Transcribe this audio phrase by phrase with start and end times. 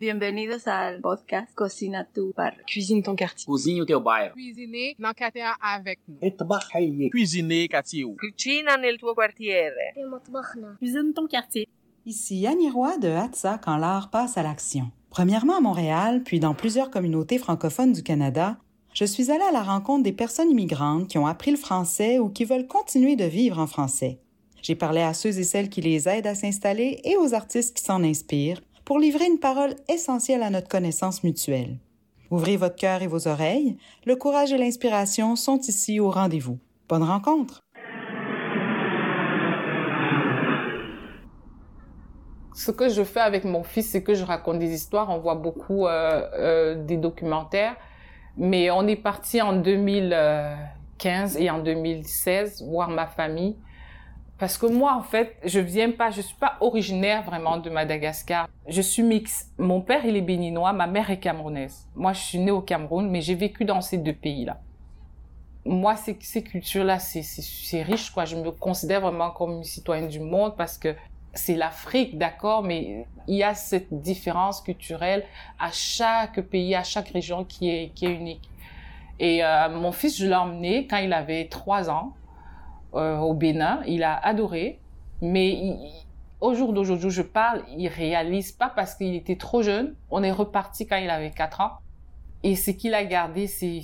[0.00, 2.56] Bienvenidos ao podcast Cocina tu bar.
[2.66, 3.44] Cuisine ton quartier.
[3.44, 4.32] Cozinha o teu bairro.
[4.32, 6.30] Cuisiner quartier avec nous.
[6.30, 7.10] Trabalhar.
[7.10, 8.06] Cuisiner quartier.
[8.98, 9.92] Tuo quartiere.
[10.78, 11.68] Cuisine ton quartier.
[12.06, 14.90] Ici Annie Roy de Hatsa quand l'art passe à l'action.
[15.10, 18.56] Premièrement à Montréal, puis dans plusieurs communautés francophones du Canada,
[18.94, 22.30] je suis allée à la rencontre des personnes immigrantes qui ont appris le français ou
[22.30, 24.18] qui veulent continuer de vivre en français.
[24.62, 27.82] J'ai parlé à ceux et celles qui les aident à s'installer et aux artistes qui
[27.82, 31.78] s'en inspirent pour livrer une parole essentielle à notre connaissance mutuelle.
[32.32, 36.58] Ouvrez votre cœur et vos oreilles, le courage et l'inspiration sont ici au rendez-vous.
[36.88, 37.60] Bonne rencontre!
[42.52, 45.08] Ce que je fais avec mon fils, c'est que je raconte des histoires.
[45.10, 47.76] On voit beaucoup euh, euh, des documentaires,
[48.36, 53.54] mais on est parti en 2015 et en 2016 voir ma famille.
[54.40, 58.48] Parce que moi, en fait, je viens pas, je suis pas originaire vraiment de Madagascar.
[58.66, 59.50] Je suis mix.
[59.58, 61.86] Mon père, il est béninois, ma mère est camerounaise.
[61.94, 64.58] Moi, je suis née au Cameroun, mais j'ai vécu dans ces deux pays-là.
[65.66, 68.24] Moi, ces, cultures-là, c'est, riche, quoi.
[68.24, 70.96] Je me considère vraiment comme une citoyenne du monde parce que
[71.34, 75.26] c'est l'Afrique, d'accord, mais il y a cette différence culturelle
[75.58, 78.48] à chaque pays, à chaque région qui est, qui unique.
[79.18, 82.14] Et euh, mon fils, je l'ai emmené quand il avait trois ans
[82.94, 83.80] euh, au Bénin.
[83.86, 84.78] Il a adoré,
[85.20, 85.78] mais il-
[86.40, 89.94] au jour d'aujourd'hui, je parle, il réalise pas parce qu'il était trop jeune.
[90.10, 91.72] On est reparti quand il avait quatre ans.
[92.42, 93.82] Et ce qu'il a gardé, c'est,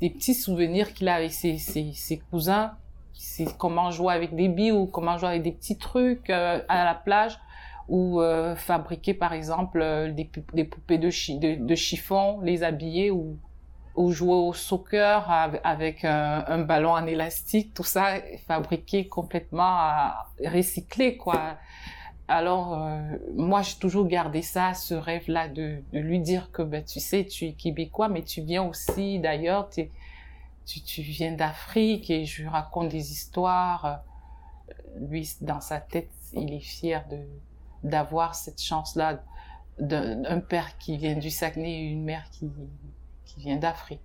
[0.00, 2.72] des petits souvenirs qu'il a avec ses, ses, ses cousins.
[3.12, 6.84] C'est comment jouer avec des billes ou comment jouer avec des petits trucs euh, à
[6.84, 7.38] la plage
[7.88, 13.10] ou euh, fabriquer par exemple euh, des, des poupées de, chi- de chiffon, les habiller
[13.10, 13.36] ou,
[13.96, 20.28] ou jouer au soccer av- avec un, ballon en élastique, tout ça fabriqué complètement à
[20.44, 21.56] recyclé quoi.
[22.28, 23.00] Alors euh,
[23.34, 27.46] moi j'ai toujours gardé ça, ce rêve-là de, lui dire que ben tu sais tu
[27.46, 29.90] es québécois mais tu viens aussi d'ailleurs, tu,
[30.66, 33.84] tu viens d'Afrique et je lui raconte des histoires.
[33.86, 33.96] Euh,
[35.08, 37.04] Lui dans sa tête il est fier
[37.82, 39.22] d'avoir cette chance-là
[39.78, 42.46] d'un un père qui vient du Saguenay et une mère qui
[43.36, 44.00] qui vient d'Afrique.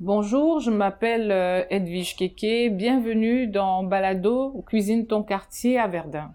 [0.00, 2.72] Bonjour, je m'appelle euh, Edwige Keke.
[2.72, 6.30] Bienvenue dans Balado Cuisine ton quartier à Verdun.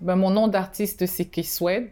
[0.00, 1.90] Ben, mon nom d'artiste, c'est Keswed.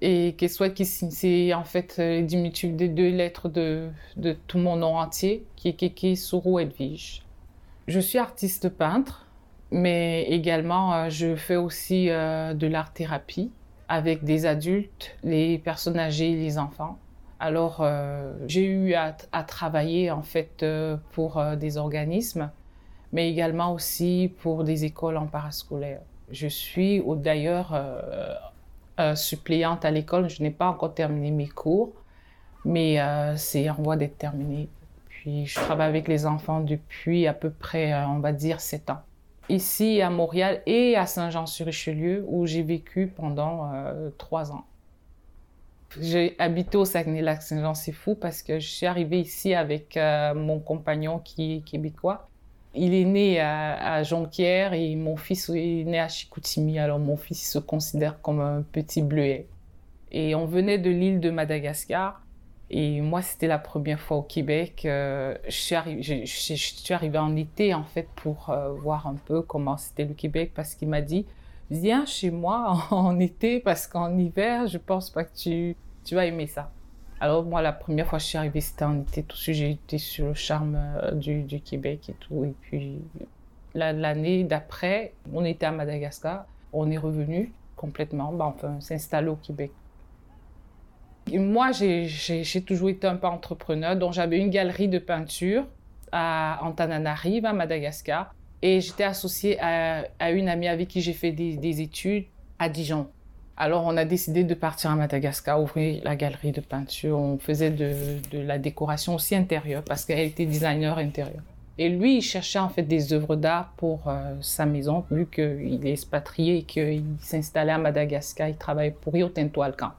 [0.00, 4.58] Et Keswed, qui c'est en fait euh, le diminutif des deux lettres de, de tout
[4.58, 7.22] mon nom entier, qui est Keke Sourou Edwige.
[7.86, 9.26] Je suis artiste peintre,
[9.70, 13.52] mais également euh, je fais aussi euh, de l'art-thérapie
[13.88, 16.98] avec des adultes, les personnes âgées et les enfants.
[17.44, 22.52] Alors, euh, j'ai eu à, travailler en fait euh, pour euh, des organismes,
[23.12, 26.02] mais également aussi pour des écoles en parascolaire.
[26.30, 27.76] Je suis d'ailleurs
[29.16, 30.30] suppléante à l'école.
[30.30, 31.92] Je n'ai pas encore terminé mes cours,
[32.64, 32.98] mais
[33.36, 34.70] c'est en voie d'être terminé.
[35.08, 39.02] Puis, je travaille avec les enfants depuis à peu près, on va dire, sept ans.
[39.48, 44.64] Ici à Montréal et à Saint-Jean-sur-Richelieu, où j'ai vécu pendant euh, trois ans.
[46.00, 50.58] J'ai habité au Saguenay-Lac-Saint-Jean, c'est fou parce que je suis arrivée ici avec euh, mon
[50.58, 52.28] compagnon qui est québécois.
[52.74, 56.78] Il est né à, à Jonquière et mon fils est né à Chicoutimi.
[56.78, 59.46] Alors mon fils se considère comme un petit bleuet.
[60.12, 62.22] Et on venait de l'île de Madagascar.
[62.70, 64.84] Et moi, c'était la première fois au Québec.
[64.86, 70.06] Euh, je, suis arrivée en été, en fait, pour euh, voir un peu comment c'était
[70.06, 71.26] le Québec, parce qu'il m'a dit,
[71.70, 76.26] viens chez moi en été, parce qu'en hiver, je pense pas que tu, tu vas
[76.26, 76.70] aimer ça.
[77.20, 79.22] Alors, moi, la première fois que je suis arrivée, c'était en été.
[79.22, 82.44] Tout suite, été sur le charme euh, du, Québec et tout.
[82.44, 82.98] Et puis,
[83.74, 86.46] la- l'année d'après, on était à Madagascar.
[86.72, 89.70] On est revenu complètement, ben, enfin, s'installer au Québec.
[91.32, 95.66] Moi, j'ai toujours été un peu entrepreneur, donc j'avais une galerie de peinture
[96.10, 101.32] à Antananarive, à Madagascar, et j'étais associée à, à une amie avec qui j'ai fait
[101.32, 102.26] des, des études
[102.58, 103.08] à Dijon.
[103.64, 107.16] Alors, on a décidé de partir à Madagascar, ouvrir la galerie de peinture.
[107.16, 107.92] On faisait de,
[108.32, 111.44] la décoration aussi intérieure parce qu'elle était designer intérieur.
[111.78, 115.86] Et lui, il cherchait en fait des œuvres d'art pour euh, sa maison, vu qu'il
[115.86, 118.48] est expatrié et qu'il s'installait à Madagascar.
[118.48, 119.92] Il travaillait pour Rio Tinto Alcan.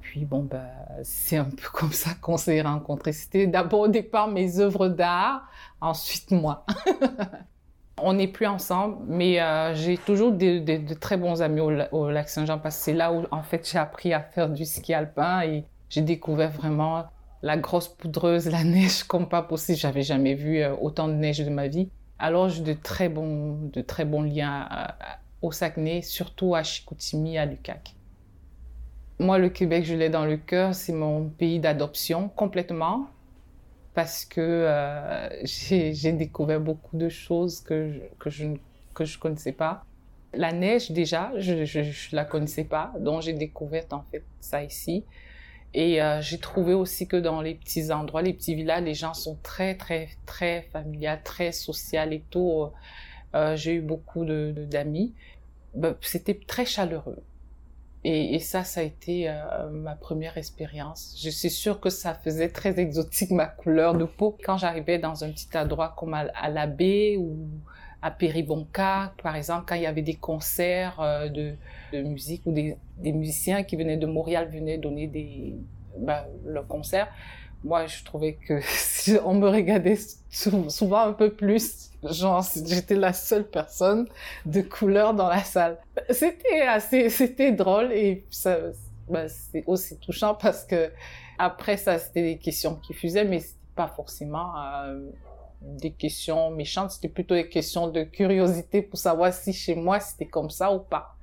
[0.00, 0.60] Puis bon, bah,
[1.02, 3.12] c'est un peu comme ça qu'on s'est rencontrés.
[3.12, 5.42] C'était d'abord au départ mes œuvres d'art,
[5.80, 6.64] ensuite moi.
[8.02, 12.10] On n'est plus ensemble, mais euh, j'ai toujours de, très bons amis au, la- au
[12.10, 14.94] lac Saint-Jean parce que c'est là où en fait j'ai appris à faire du ski
[14.94, 17.04] alpin et j'ai découvert vraiment
[17.42, 19.78] la grosse poudreuse, la neige comme pas possible.
[19.78, 21.90] J'avais jamais vu euh, autant de neige de ma vie.
[22.18, 24.96] Alors j'ai de très bons, de très bons liens à-
[25.42, 27.94] au Saguenay, surtout à Chicoutimi, à Lucac.
[29.18, 33.08] Moi, le Québec, je l'ai dans le cœur, c'est mon pays d'adoption complètement
[34.00, 38.46] parce que euh, j'ai découvert beaucoup de choses que je, que je,
[38.94, 39.84] que je connaissais pas.
[40.32, 45.04] La neige, déjà, je ne la connaissais pas, donc j'ai découvert en fait ça ici.
[45.74, 49.12] Et euh, j'ai trouvé aussi que dans les petits endroits, les petits villages, les gens
[49.12, 52.70] sont très, très, très familiales, très sociales et tout.
[53.34, 54.54] Euh, j'ai eu beaucoup d'amis.
[54.54, 55.14] De, d'amis.
[55.74, 57.22] Ben, C'était très chaleureux.
[58.02, 61.14] Et, et, ça, ça a été euh, ma première expérience.
[61.22, 64.38] Je suis sûre que ça faisait très exotique ma couleur de peau.
[64.42, 67.48] Quand j'arrivais dans un petit endroit comme à, à la baie ou
[68.00, 71.54] à Péribonca, par exemple, quand il y avait des concerts euh, de,
[71.92, 75.54] de, musique ou des, des, musiciens qui venaient de Montréal venaient donner des,
[75.98, 77.08] ben, leur concert,
[77.62, 78.60] moi, je trouvais que
[79.24, 79.98] on me regardait
[80.30, 81.89] souvent un peu plus.
[82.02, 84.08] Genre, j'étais la seule personne
[84.46, 85.78] de couleur dans la salle.
[86.10, 88.56] C'était assez, c'était drôle et ça,
[89.08, 90.90] ben, c'est aussi touchant parce que
[91.38, 95.10] après ça, c'était des questions qui fusaient, mais c'était pas forcément euh,
[95.62, 96.92] des questions méchantes.
[96.92, 100.80] C'était plutôt des questions de curiosité pour savoir si chez moi c'était comme ça ou
[100.80, 101.16] pas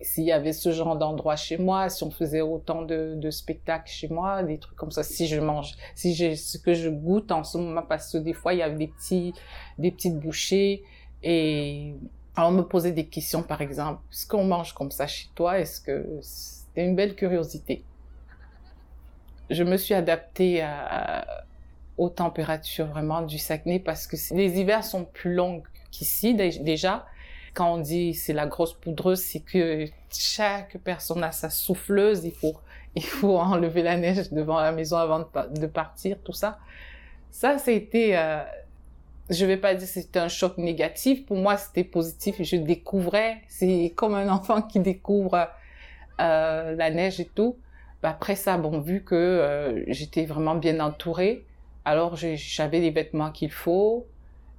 [0.00, 4.08] s'il y avait ce genre d'endroit chez moi, si on faisait autant de, spectacles chez
[4.08, 7.44] moi, des trucs comme ça, si je mange, si j'ai ce que je goûte en
[7.44, 9.32] ce moment, parce que des fois il y avait des petits,
[9.78, 10.84] des petites bouchées
[11.22, 11.94] et
[12.36, 15.58] on me posait des questions par exemple, est-ce qu'on mange comme ça chez toi?
[15.58, 17.82] Est-ce que c'était une belle curiosité?
[19.50, 20.64] Je me suis adaptée
[21.96, 27.06] aux températures vraiment du Saguenay parce que les hivers sont plus longs qu'ici déjà
[27.54, 32.24] quand on dit c'est la grosse poudreuse, c'est que chaque personne a sa souffleuse.
[32.24, 32.54] Il faut,
[32.94, 36.58] il faut enlever la neige devant la maison avant de, partir, tout ça.
[37.30, 38.42] Ça, c'était, euh,
[39.30, 41.26] je vais pas dire c'était un choc négatif.
[41.26, 42.36] Pour moi, c'était positif.
[42.40, 45.48] Je découvrais, c'est comme un enfant qui découvre
[46.20, 47.56] euh, la neige et tout.
[48.02, 51.44] Après ça, bon, vu que euh, j'étais vraiment bien entourée,
[51.84, 54.06] alors j'avais les vêtements qu'il faut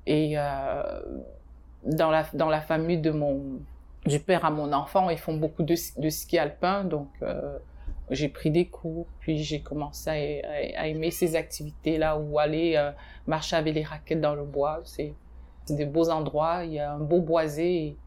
[0.06, 1.02] et euh,
[1.84, 3.60] dans la, dans la famille de mon,
[4.06, 7.58] du père à mon enfant, ils font beaucoup de, de ski alpin, donc euh,
[8.10, 12.92] j'ai pris des cours, puis j'ai commencé à, à, aimer ces activités-là, ou aller euh,
[13.28, 14.82] marcher avec les raquettes dans le bois.
[14.84, 15.14] C'est
[15.70, 17.98] des beaux endroits, il y a un beau boisé, et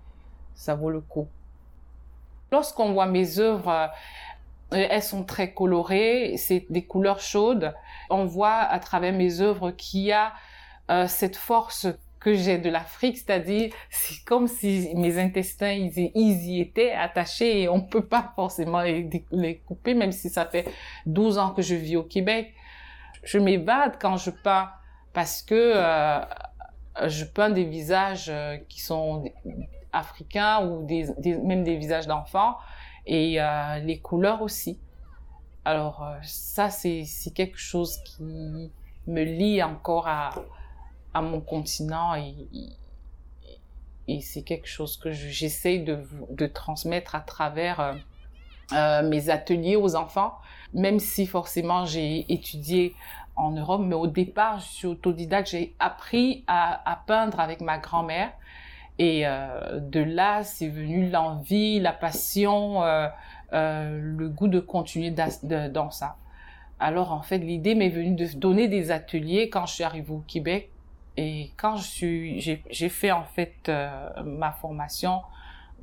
[0.55, 1.29] ça vaut le coup.
[2.51, 3.87] Lorsqu'on voit mes œuvres, euh,
[4.73, 7.73] elles sont très colorées, c'est des couleurs chaudes.
[8.11, 10.33] On voit à travers mes œuvres qu'il y a
[11.07, 11.87] cette force
[12.23, 17.69] que j'ai de l'Afrique, c'est-à-dire c'est comme si mes intestins ils, y étaient attachés et
[17.69, 20.69] on peut pas forcément les, couper, même si ça fait
[21.07, 22.55] 12 ans que je vis au Québec.
[23.25, 24.71] Je m'évade quand je peins
[25.13, 26.21] parce que euh,
[27.09, 29.25] je peins des visages euh, qui sont
[29.93, 30.87] africains ou
[31.45, 32.57] même des visages d'enfants
[33.05, 34.79] et euh, les couleurs aussi.
[35.65, 37.05] Alors ça c'est
[37.35, 38.71] quelque chose qui
[39.07, 40.31] me lie encore à
[41.15, 42.35] à mon continent et,
[44.21, 47.95] c'est quelque chose que j'essaie de, transmettre à travers euh,
[48.73, 50.35] euh, mes ateliers aux enfants,
[50.75, 52.95] même si forcément j'ai étudié
[53.37, 58.33] en Europe, mais au départ, je suis autodidacte, j'ai appris à, peindre avec ma grand-mère.
[58.99, 62.83] Et euh, de là, c'est venu l'envie, la passion,
[63.53, 66.17] le goût de continuer dans ça.
[66.81, 70.25] Alors en fait, l'idée m'est venue de donner des ateliers quand je suis arrivée au
[70.27, 70.72] Québec
[71.17, 75.23] et quand je suis, j'ai fait en fait euh, ma formation,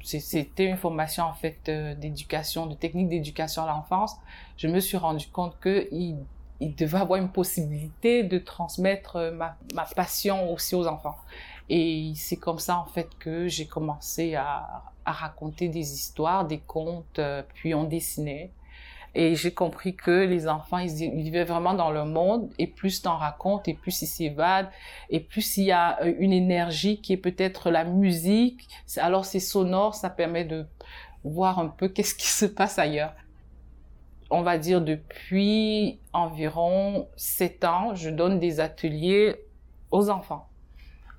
[0.02, 4.16] c'était une formation en fait euh, d'éducation, de technique d'éducation à l'enfance.
[4.58, 6.18] Je me suis rendu compte que il,
[6.60, 11.18] il, devait avoir une possibilité de transmettre euh, ma, ma passion aussi aux enfants.
[11.70, 16.60] Et c'est comme ça en fait que j'ai commencé à, à, raconter des histoires, des
[16.60, 17.22] contes,
[17.54, 18.52] puis on dessinait.
[19.16, 23.18] Et j'ai compris que les enfants, ils, vivaient vraiment dans le monde, et plus t'en
[23.18, 24.70] racontes, et plus ils s'évadent,
[25.10, 28.68] et plus il y a euh, une énergie qui est peut-être la musique.
[28.98, 30.68] Alors c'est sonore, ça permet de
[31.24, 33.14] voir un peu qu'est-ce qui se passe ailleurs.
[34.30, 39.36] On va dire depuis environ sept ans, je donne des ateliers
[39.90, 40.50] aux enfants,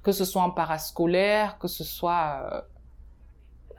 [0.04, 2.60] que ce soit en parascolaire, que ce soit euh,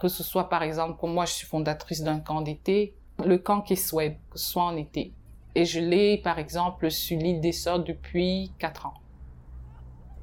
[0.02, 3.62] que ce soit par exemple, comme moi je suis fondatrice d'un camp d'été, le camp
[3.62, 5.14] qui souhaite, soit en été.
[5.56, 8.94] Et je l'ai, par exemple, sur l'île des Sœurs depuis quatre ans.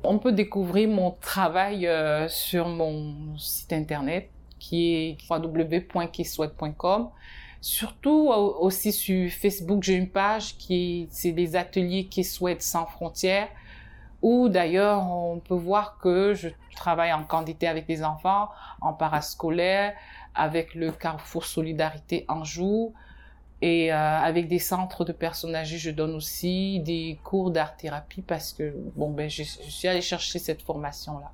[0.02, 7.11] On peut découvrir mon travail euh, sur mon site internet qui est www.kisouhaite.com.
[7.61, 8.28] Surtout
[8.61, 13.49] aussi sur Facebook, j'ai une page qui c'est les ateliers qui souhaitent sans frontières
[14.23, 18.49] où d'ailleurs on peut voir que je travaille en quantité avec les enfants,
[18.81, 19.95] en parascolaire,
[20.38, 22.95] avec le Carrefour Solidarité Anjou,
[23.61, 28.52] Et euh, avec des centres de personnes âgées, je donne aussi des cours d'art-thérapie parce
[28.52, 31.33] que, bon, ben, je, suis allée chercher cette formation-là.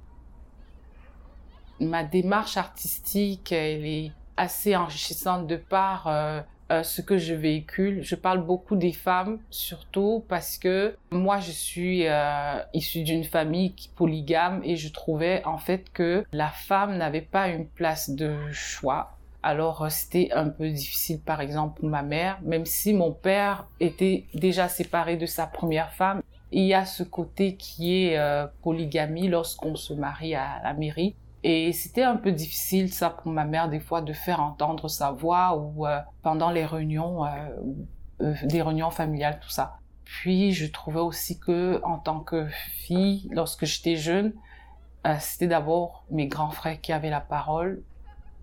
[1.80, 6.40] Ma démarche artistique, elle est assez enrichissante de par euh,
[6.74, 8.02] euh, ce que je véhicule.
[8.02, 13.74] Je parle beaucoup des femmes, surtout parce que moi, je suis euh, issue d'une famille
[13.96, 19.16] polygame et je trouvais en fait que la femme n'avait pas une place de choix.
[19.42, 23.66] Alors euh, c'était un peu difficile, par exemple, pour ma mère, même si mon père
[23.80, 26.22] était déjà séparé de sa première femme.
[26.50, 28.16] Il y a ce côté qui est
[28.62, 31.16] polygamie lorsqu'on se marie à la mairie.
[31.46, 35.10] Et c'était un peu difficile, ça, pour ma mère, des fois, de faire entendre sa
[35.10, 37.28] voix ou euh, pendant les réunions, euh,
[38.22, 39.76] euh, des réunions familiales, tout ça.
[40.06, 44.32] Puis, je trouvais aussi que, en tant que fille, lorsque j'étais jeune,
[45.18, 47.82] c'était d'abord mes grands frères qui avaient la parole.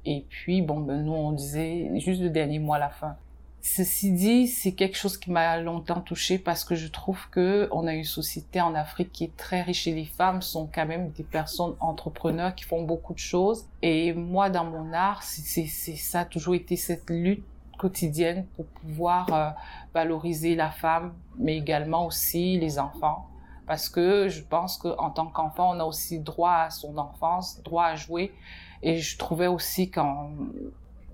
[0.06, 3.16] Et puis, bon, ben, nous, on disait juste le dernier mot à la fin.
[3.64, 7.86] Ceci dit, c'est quelque chose qui m'a longtemps touchée parce que je trouve que on
[7.86, 11.12] a une société en Afrique qui est très riche et les femmes sont quand même
[11.12, 13.68] des personnes entrepreneurs qui font beaucoup de choses.
[13.84, 17.46] Et moi, dans mon art, c'est ça a toujours été cette lutte
[17.78, 19.50] quotidienne pour pouvoir euh,
[19.94, 23.28] valoriser la femme, mais également aussi les enfants.
[23.68, 27.86] Parce que je pense qu'en tant qu'enfant, on a aussi droit à son enfance, droit
[27.86, 28.34] à jouer.
[28.82, 30.32] Et je trouvais aussi qu'en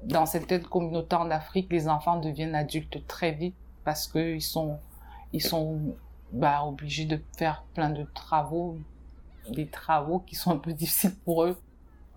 [0.08, 4.80] dans certaines communautés en Afrique, les enfants deviennent adultes très vite parce qu'ils sont,
[5.34, 5.80] ils sont
[6.32, 8.78] bah, obligés de faire plein de travaux,
[9.52, 11.58] des travaux qui sont un peu difficiles pour eux.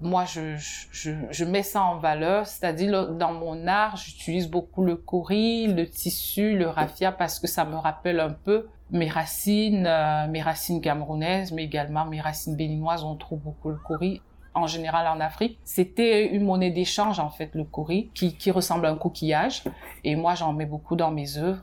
[0.01, 4.97] Moi, je, je, je mets ça en valeur, c'est-à-dire dans mon art, j'utilise beaucoup le
[4.97, 10.27] kori, le tissu, le raffia parce que ça me rappelle un peu mes racines, euh,
[10.29, 13.05] mes racines camerounaises, mais également mes racines béninoises.
[13.05, 14.23] On trouve beaucoup le kori
[14.55, 15.59] en général en Afrique.
[15.65, 19.65] C'était une monnaie d'échange en fait le kori qui, qui ressemble à un coquillage
[20.05, 21.63] et moi j'en mets beaucoup dans mes œuvres.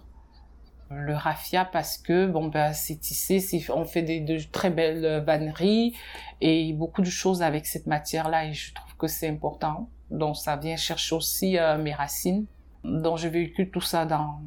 [0.89, 5.97] Le raffia parce que bon ben c'est tissé, on fait des, de très belles vanneries
[6.39, 9.89] et beaucoup de choses avec cette matière là et je trouve que c'est important.
[10.09, 12.45] Donc ça vient chercher aussi euh, mes racines.
[12.85, 14.39] Donc je véhicule tout ça dans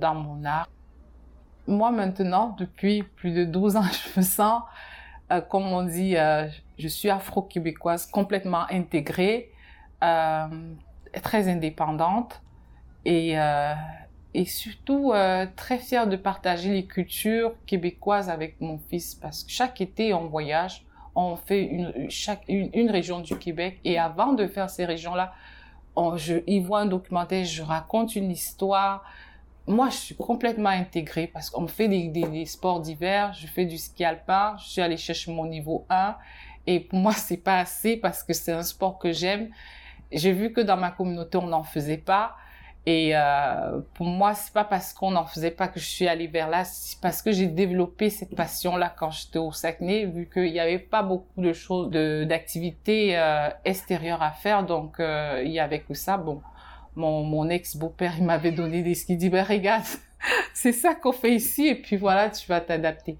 [0.00, 0.70] dans mon art.
[1.66, 3.82] Moi maintenant depuis plus de 12 ans
[4.14, 4.62] je me sens
[5.32, 9.50] euh, comme on dit, euh, je suis afro-québécoise, complètement intégrée,
[10.02, 10.46] euh,
[11.22, 12.42] très indépendante
[13.04, 13.72] et, euh,
[14.34, 19.50] et surtout euh, très fière de partager les cultures québécoises avec mon fils parce que
[19.50, 24.46] chaque été on voyage, on fait une, chaque, une, région du Québec et avant de
[24.48, 25.32] faire ces régions-là,
[25.94, 29.04] on, je y vois un documentaire, je raconte une histoire,
[29.66, 33.64] moi, je suis complètement intégrée parce qu'on fait des, des, des sports d'hiver, je fais
[33.64, 36.16] du ski alpin, je suis allée chercher mon niveau 1
[36.66, 39.50] et pour moi, c'est pas assez parce que c'est un sport que j'aime.
[40.12, 42.36] J'ai vu que dans ma communauté, on n'en faisait pas.
[42.86, 46.26] Et euh, pour moi, c'est pas parce qu'on n'en faisait pas que je suis allée
[46.26, 50.52] vers là, c'est parce que j'ai développé cette passion-là quand j'étais au Saguenay, vu qu'il
[50.52, 55.80] n'y avait pas beaucoup de choses, d'activités euh, extérieures à faire, donc il y avait
[55.80, 56.18] que ça.
[56.18, 56.42] Bon,
[56.94, 59.84] mon, mon ex-beau-père, il m'avait donné des skis, il dit, ben regarde,
[60.52, 63.18] c'est ça qu'on fait ici, et puis voilà, tu vas t'adapter.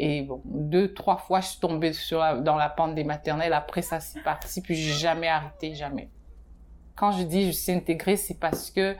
[0.00, 3.52] Et bon, deux, trois fois, je suis tombée sur la, dans la pente des maternelles.
[3.52, 4.62] Après ça, c'est parti.
[4.62, 6.08] Puis j'ai jamais arrêté, jamais.
[6.94, 8.96] Quand je dis je suis intégrée, c'est parce que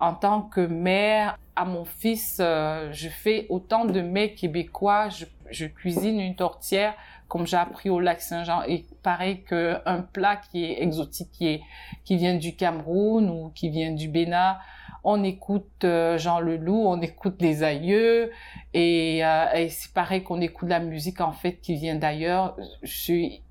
[0.00, 5.08] en tant que mère à mon fils, euh, je fais autant de mets québécois.
[5.50, 6.94] Je, cuisine une tortière
[7.28, 11.60] comme j'ai appris au lac Saint-Jean et pareil qu'un plat qui est exotique, qui est
[12.04, 14.56] qui vient du Cameroun ou qui vient du Bénin
[15.04, 18.30] on écoute euh, Jean Leloup, on écoute les aïeux,
[18.74, 22.56] et, euh, et c'est pareil qu'on écoute la musique en fait qui vient d'ailleurs.
[22.82, 23.42] Je suis...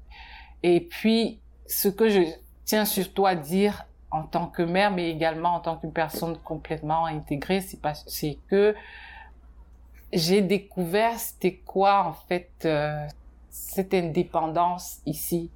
[0.63, 2.21] Et puis, ce que je
[2.65, 7.05] tiens surtout à dire en tant que mère, mais également en tant qu'une personne complètement
[7.05, 8.75] intégrée, c'est pas, c'est que
[10.11, 13.05] j'ai découvert c'était quoi en fait euh,
[13.49, 15.51] cette indépendance ici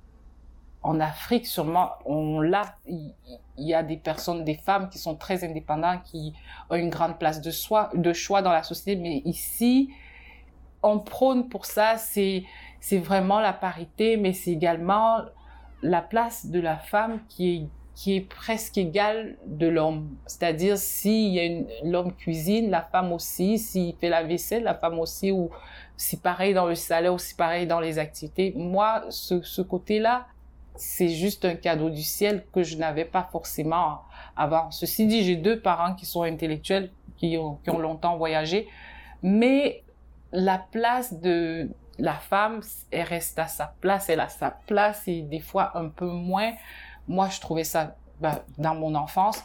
[0.84, 2.76] en Afrique, sûrement, on l'a.
[2.86, 3.14] Il
[3.58, 6.34] y a des personnes, des femmes qui sont très indépendantes, qui
[6.70, 9.00] ont une grande place de, soi, de choix dans la société.
[9.00, 9.90] Mais ici,
[10.84, 12.44] on prône pour ça, c'est,
[12.92, 15.20] vraiment la parité, mais c'est également
[15.82, 20.10] la place de la femme qui est, qui est presque égale de l'homme.
[20.26, 20.76] C'est-à-dire,
[21.06, 23.58] une, l'homme cuisine, la femme aussi.
[23.58, 25.32] S'il fait la vaisselle, la femme aussi.
[25.32, 25.50] Ou
[25.96, 28.54] c'est pareil dans le salaire, ou pareil dans les activités.
[28.58, 30.26] Moi, ce côté-là,
[30.76, 34.02] c'est juste un cadeau du ciel que je n'avais pas forcément
[34.36, 34.72] avant.
[34.72, 38.68] Ceci dit, j'ai deux parents qui sont intellectuels, qui ont, qui ont longtemps voyagé,
[39.22, 39.84] mais
[40.32, 42.62] la place de la femme,
[42.92, 46.54] elle reste à sa place, elle a sa place et des fois un peu moins.
[47.08, 49.44] Moi, je trouvais ça bah, dans mon enfance.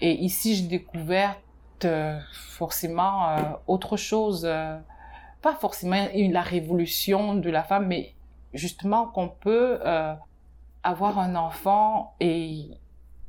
[0.00, 1.36] Et ici, j'ai découvert
[1.84, 4.78] euh, forcément euh, autre chose, euh,
[5.42, 8.14] pas forcément la révolution de la femme, mais
[8.52, 9.78] justement qu'on peut
[10.82, 12.70] avoir un enfant et,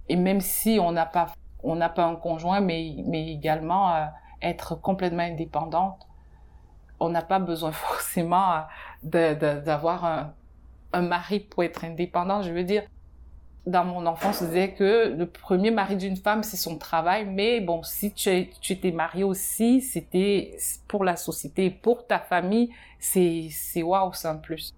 [0.10, 1.28] et même si on n'a pas
[1.64, 4.08] on n'a pas un conjoint, mais, mais également
[4.42, 6.08] être complètement indépendante.
[7.00, 8.64] On n'a pas besoin forcément
[9.04, 10.34] d'avoir un,
[10.94, 12.42] un mari pour être indépendant.
[12.42, 12.84] Je veux dire,
[13.66, 17.26] dans mon enfance, on disait que le premier mari d'une femme, c'est son travail.
[17.26, 22.74] Mais bon, si tu, tu étais marié aussi, c'était pour la société, pour ta famille,
[23.00, 24.74] c'est, c'est waouh, c'est un plus.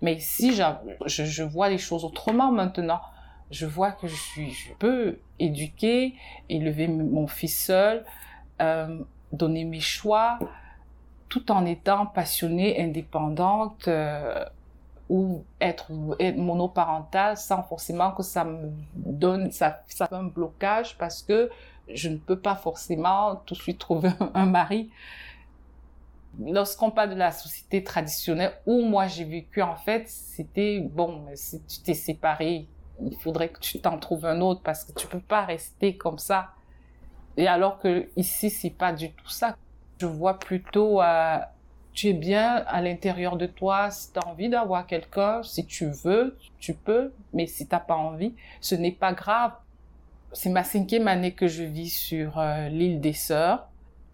[0.00, 0.62] Mais si je,
[1.06, 3.00] je vois les choses autrement maintenant,
[3.50, 6.14] je vois que je suis, je peux éduquer,
[6.48, 8.04] élever mon fils seul,
[8.60, 9.00] euh,
[9.32, 10.38] donner mes choix,
[11.28, 14.44] tout en étant passionnée, indépendante, euh,
[15.08, 20.98] ou être, être monoparental sans forcément que ça me donne, ça, ça fait un blocage
[20.98, 21.50] parce que
[21.88, 24.90] je ne peux pas forcément tout de suite trouver un mari.
[26.38, 31.60] Lorsqu'on parle de la société traditionnelle où moi j'ai vécu, en fait, c'était bon, si
[31.64, 32.68] tu t'es séparé,
[33.00, 36.18] il faudrait que tu t'en trouves un autre parce que tu peux pas rester comme
[36.18, 36.50] ça.
[37.36, 39.56] Et alors que ici, c'est pas du tout ça.
[40.00, 41.38] Je vois plutôt euh,
[41.98, 45.86] tu es bien à l'intérieur de toi, si tu as envie d'avoir quelqu'un, si tu
[45.86, 49.52] veux, tu peux, mais si t'as pas envie, ce n'est pas grave.
[50.32, 53.67] C'est ma cinquième année que je vis sur euh, l'île des Sœurs.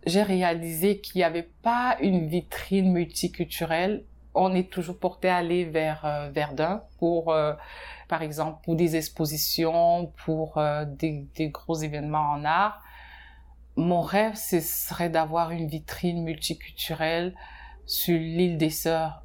[0.07, 4.05] J'ai réalisé qu'il n'y avait pas une vitrine multiculturelle.
[4.35, 7.55] On est toujours porté à aller vers euh, Verdun pour, euh,
[8.09, 12.83] par exemple, pour des expositions, pour des, des gros événements en art.
[13.77, 17.35] Mon rêve, ce serait d'avoir une vitrine multiculturelle
[17.87, 19.25] sur l'île des Sœurs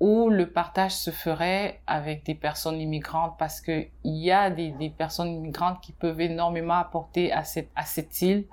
[0.00, 4.70] où le partage se ferait avec des personnes immigrantes parce que il y a des,
[4.70, 8.46] des, personnes immigrantes qui peuvent énormément apporter à cette, à cette île.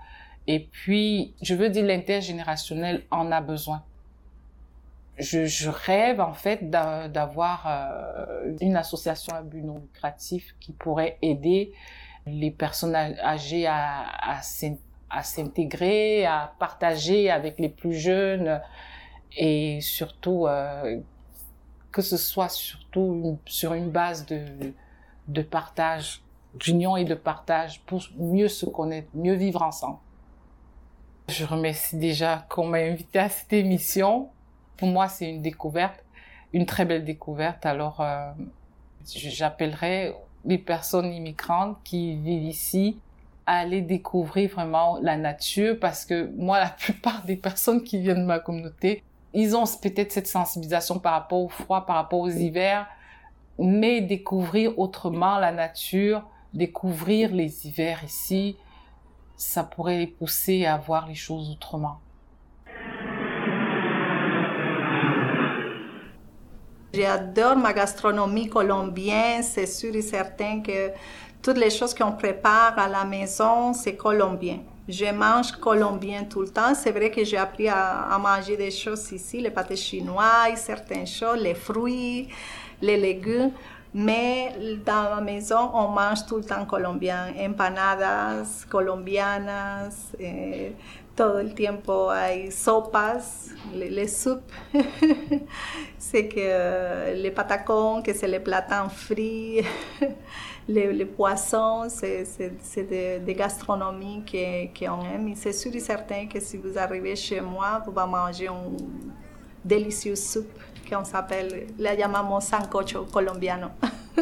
[0.47, 3.83] Et puis, je veux dire, l'intergénérationnel en a besoin.
[5.19, 11.73] Je, rêve en fait d'avoir euh, une association à but non lucratif qui pourrait aider
[12.27, 14.41] les personnes âgées à,
[15.23, 18.61] s'intégrer, à partager avec les plus jeunes,
[19.35, 20.99] et surtout euh,
[21.91, 26.21] que ce soit surtout sur une base de partage,
[26.53, 29.97] d'union et de partage pour mieux se connaître, mieux vivre ensemble.
[31.29, 34.29] Je remercie déjà qu'on m'a invité à cette émission.
[34.77, 36.03] Pour moi, c'est une découverte,
[36.53, 37.65] une très belle découverte.
[37.65, 38.31] Alors, euh,
[39.05, 40.13] j'appellerai
[40.45, 42.97] les personnes immigrantes qui vivent ici
[43.45, 48.21] à aller découvrir vraiment la nature parce que moi, la plupart des personnes qui viennent
[48.21, 52.29] de ma communauté ils ont peut-être cette sensibilisation par rapport au froid, par rapport aux
[52.29, 52.87] hivers,
[53.59, 58.57] mais découvrir autrement la nature, découvrir les hivers ici,
[59.37, 61.99] ça pourrait les pousser à voir les choses autrement.
[66.93, 70.91] J'adore ma gastronomie colombienne, c'est sûr et certain que
[71.43, 74.59] toutes les choses qu'on prépare à la maison, c'est colombien.
[74.89, 76.73] Je mange colombien tout le temps.
[76.73, 81.39] C'est vrai que j'ai appris à, manger des choses ici, les pâtés chinois, certaines choses,
[81.39, 82.29] les fruits,
[82.81, 83.51] les légumes.
[83.93, 84.53] Mais
[84.85, 87.33] dans la maison, on mange tout le temps colombien.
[87.37, 90.73] Empanadas colombianas, eh,
[91.15, 94.51] todo el tiempo hay sopas, les, les soupes.
[95.97, 99.65] c'est que les patacons, que c'est les platans frits.
[100.67, 104.23] les, poissons, c'est des, des gastronomies
[104.77, 105.29] qu'on aime.
[105.29, 108.63] Et c'est sûr et certain que si vous arrivez chez moi, vous allez manger un
[109.63, 113.69] délicieux soupe qu'on s'appelle, la llamamos sancocho colombiano.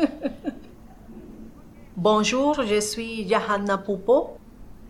[1.95, 4.37] Bonjour, je suis Johanna Pupo.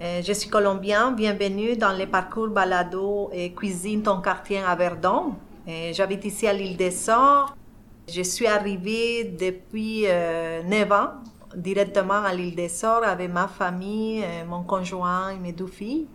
[0.02, 1.16] Euh, je suis colombienne.
[1.16, 5.36] Bienvenue dans le parcours balado et cuisine ton quartier à Verdun.
[5.68, 7.56] Euh, j'habite ici à l'île des Sœurs.
[8.08, 11.10] Je suis arrivée depuis euh, 9 ans
[11.56, 16.08] directement à l'île des Sœurs avec ma famille, euh, mon conjoint et mes deux filles.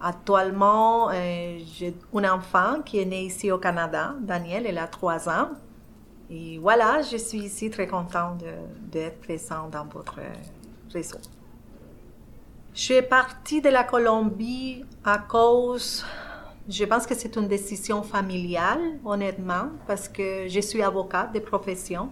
[0.00, 5.28] Actuellement, euh, j'ai un enfant qui est né ici au Canada, Daniel, elle a trois
[5.28, 5.50] ans.
[6.30, 8.42] Et voilà, je suis ici très contente
[8.90, 10.20] d'être présente dans votre
[10.92, 11.18] réseau.
[12.72, 16.04] Je suis partie de la Colombie à cause,
[16.70, 22.10] je pense que c'est une décision familiale, honnêtement, parce que je suis avocate de profession.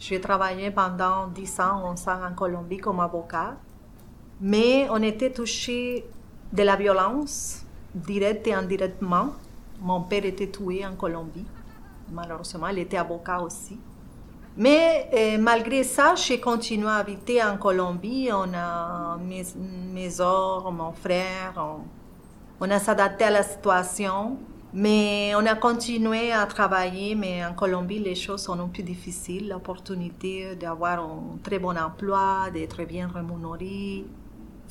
[0.00, 3.56] J'ai travaillé pendant 10 ans, 11 ans en Colombie comme avocat.
[4.40, 6.04] Mais on était touché
[6.54, 7.64] de la violence,
[7.94, 9.30] directe et indirectement.
[9.80, 11.44] Mon père était tué en Colombie.
[12.12, 13.76] Malheureusement, il était avocat aussi.
[14.56, 18.28] Mais euh, malgré ça, j'ai continué à habiter en Colombie.
[18.32, 19.44] On a mes,
[19.92, 21.80] mes soeurs, mon frère, on,
[22.64, 24.38] on a s'adapté à la situation.
[24.72, 29.48] Mais on a continué à travailler, mais en Colombie, les choses sont un peu difficiles.
[29.48, 34.04] L'opportunité d'avoir un très bon emploi, d'être bien rémunéré.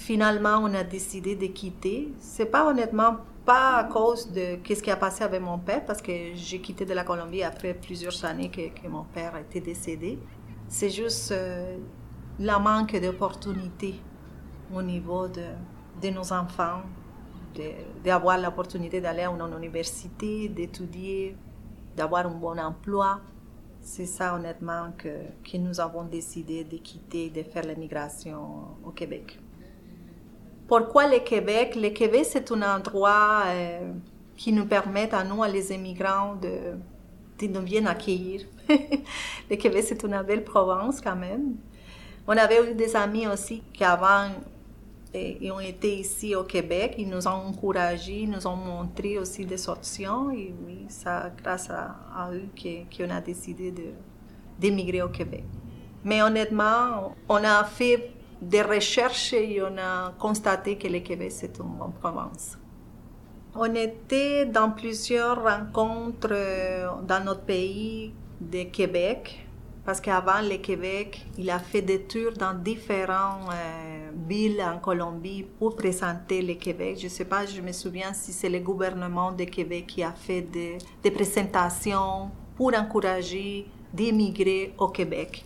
[0.03, 2.13] Finalement, on a décidé de quitter.
[2.19, 6.01] C'est pas honnêtement pas à cause de ce qui a passé avec mon père, parce
[6.01, 10.19] que j'ai quitté de la Colombie après plusieurs années que, mon père était décédé.
[10.67, 11.77] C'est juste euh,
[12.37, 13.95] la manque d'opportunités
[14.75, 15.45] au niveau de,
[16.01, 16.81] de nos enfants,
[18.03, 21.37] d'avoir l'opportunité d'aller à une université, d'étudier,
[21.95, 23.21] d'avoir un bon emploi.
[23.79, 25.15] C'est ça honnêtement que,
[25.49, 29.39] que nous avons décidé de quitter, de faire l'immigration au Québec.
[30.67, 31.75] Pourquoi le Québec?
[31.75, 33.91] Le Québec, c'est un endroit euh,
[34.35, 36.77] qui nous permet à nous, à les immigrants, de,
[37.39, 38.41] de nous bien accueillir.
[38.69, 41.55] le Québec, c'est une belle province quand même.
[42.27, 44.29] On avait eu des amis aussi qui avant
[45.13, 46.95] et, ont été ici au Québec.
[46.97, 50.31] Ils nous ont encouragés, ils nous ont montré aussi des options.
[50.31, 51.09] Et oui, c'est
[51.41, 52.47] grâce à, eux
[52.95, 53.73] qu'on a décidé
[54.59, 55.43] d'émigrer au Québec.
[56.03, 58.11] Mais honnêtement, on a fait
[58.49, 62.57] des recherches et on a constaté que le Québec, c'est une bonne province.
[63.55, 69.45] On était dans plusieurs rencontres euh, dans notre pays de Québec,
[69.85, 75.45] parce qu'avant le Québec, il a fait des tours dans différentes euh, villes en Colombie
[75.59, 76.97] pour présenter le Québec.
[76.99, 80.13] Je ne sais pas, je me souviens si c'est le gouvernement de Québec qui a
[80.13, 85.45] fait des, des présentations pour encourager d'émigrer au Québec.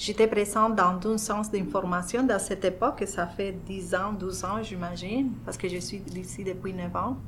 [0.00, 4.62] J'étais présente dans un sens d'information dans cette époque, ça fait 10 ans, 12 ans,
[4.62, 7.18] j'imagine, parce que je suis ici depuis 9 ans.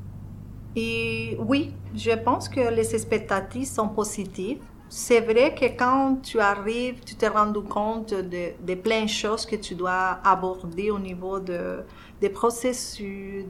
[0.75, 4.63] Et oui, je pense que les expectatives sont positives.
[4.89, 9.45] C'est vrai que quand tu arrives, tu te rends compte de, de plein de choses
[9.45, 11.85] que tu dois aborder au niveau de,
[12.23, 13.45] des processus,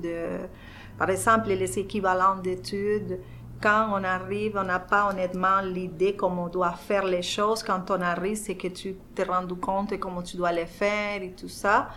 [0.99, 3.21] par exemple les équivalents d'études
[3.63, 7.63] quand on arrive, on n'a pas honnêtement l'idée comment on doit faire les choses.
[7.63, 11.23] Quand on arrive, c'est que tu te rends compte de comment tu dois les faire
[11.23, 11.89] et tout ça.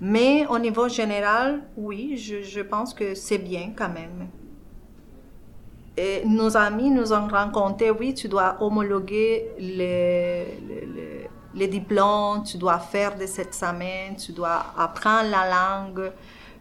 [0.00, 4.28] Mais au niveau général, oui, je, pense que c'est bien quand même.
[6.26, 10.58] Nos amis nous ont rencontré, oui, tu dois homologuer les,
[11.54, 16.12] les diplômes, tu dois faire des examens, tu dois apprendre la langue.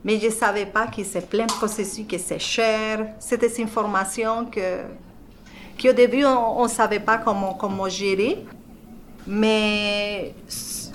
[0.04, 3.08] Mais je ne savais pas que c'est plein de processus, que c'est cher.
[3.20, 4.82] C'était des informations que,
[5.82, 8.46] qu'au début, on ne savait pas comment, comment gérer.
[9.26, 10.36] Mais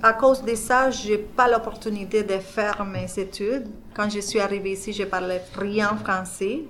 [0.03, 3.69] à cause de ça, je n'ai pas l'opportunité de faire mes études.
[3.95, 6.61] Quand je suis arrivée ici, je parlais rien français.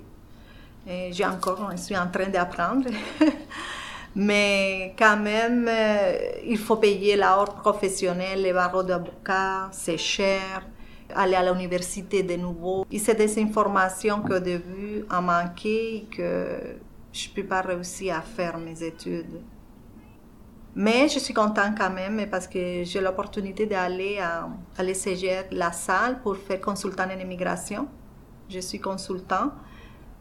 [0.87, 2.89] Et j'ai encore, je suis en train d'apprendre.
[4.15, 6.13] Mais quand même, euh,
[6.45, 10.63] il faut payer l'ordre professionnel, les barreaux d'avocat, c'est cher
[11.15, 12.85] aller à l'université de nouveau.
[12.91, 16.77] Et c'est des informations qu'au début, a manqué et que
[17.11, 19.41] je ne peux pas réussir à faire mes études.
[20.75, 25.71] Mais je suis contente quand même parce que j'ai l'opportunité d'aller à, à l'ECGR, la
[25.71, 27.87] salle, pour faire consultant en immigration.
[28.47, 29.51] Je suis consultant.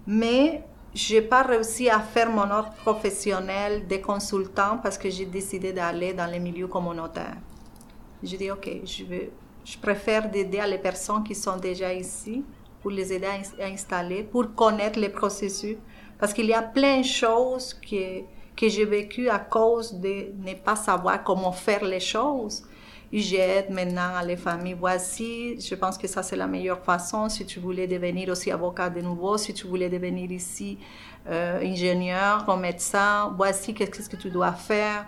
[0.07, 5.27] Mais je n'ai pas réussi à faire mon ordre professionnel de consultant parce que j'ai
[5.27, 7.37] décidé d'aller dans les milieux communautaires.
[8.23, 9.31] J'ai dit, OK, je vais
[9.71, 12.43] je préfère d'aider les personnes qui sont déjà ici
[12.81, 15.77] pour les aider à, installer, pour connaître les processus.
[16.19, 18.21] Parce qu'il y a plein de choses que,
[18.57, 22.65] que j'ai vécues à cause de ne pas savoir comment faire les choses.
[23.13, 24.77] J'aide maintenant les familles.
[24.79, 27.29] Voici, je pense que ça c'est la meilleure façon.
[27.29, 30.79] Si tu voulais devenir aussi avocat de nouveau, si tu voulais devenir ici
[31.29, 35.07] euh, ingénieur ou médecin, voici qu'est-ce que tu dois faire.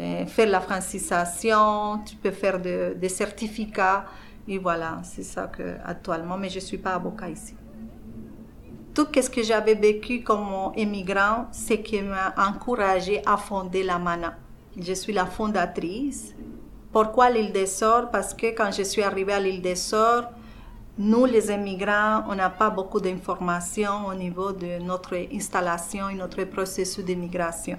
[0.00, 4.06] Euh, faire la francisation, tu peux faire des certificats.
[4.48, 7.54] Et voilà, c'est ça que actuellement, mais je ne suis pas avocat ici.
[8.94, 14.34] Tout ce que j'avais vécu comme immigrant, c'est qui m'a encouragé à fonder la MANA.
[14.78, 16.34] Je suis la fondatrice.
[16.92, 20.30] Pourquoi l'île des Sœurs Parce que quand je suis arrivée à l'île des Sœurs,
[20.98, 26.44] nous, les immigrants, on n'a pas beaucoup d'informations au niveau de notre installation et notre
[26.44, 27.78] processus d'immigration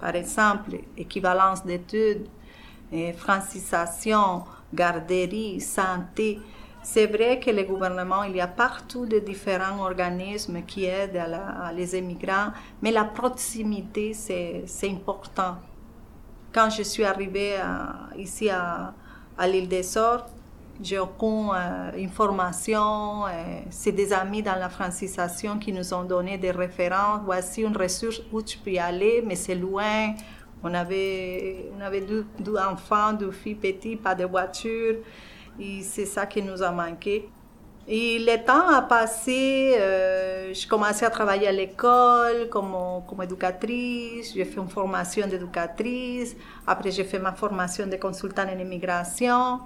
[0.00, 2.26] par exemple, équivalence d'études,
[3.16, 6.38] francisation, garderie, santé.
[6.82, 11.20] C'est vrai que le gouvernement, il y a partout de différents organismes qui aident
[11.74, 15.56] les immigrants, mais la proximité, c'est important.
[16.52, 17.56] Quand je suis arrivée
[18.16, 18.94] ici à,
[19.36, 20.26] à l'île des Sœurs,
[20.82, 23.26] j'ai aucune euh, information.
[23.26, 27.20] Euh, c'est des amis dans la francisation qui nous ont donné des références.
[27.24, 30.14] Voici une ressource où tu peux y aller, mais c'est loin.
[30.62, 34.96] On avait, on avait deux, enfants, deux filles petites, pas de voiture.
[35.58, 37.28] Et c'est ça qui nous a manqué.
[37.88, 42.74] Et le temps a passé, euh, je commençais à travailler à l'école comme,
[43.08, 46.34] comme éducatrice, j'ai fait une formation d'éducatrice,
[46.66, 49.60] après j'ai fait ma formation de consultante en immigration.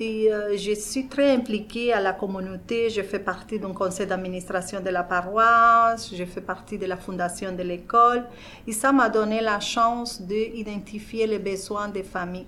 [0.00, 4.88] Euh, je suis très impliquée à la communauté, je fais partie d'un conseil d'administration de
[4.88, 8.24] la paroisse, je fais partie de la fondation de l'école.
[8.66, 12.46] Et ça m'a donné la chance d'identifier les besoins des familles.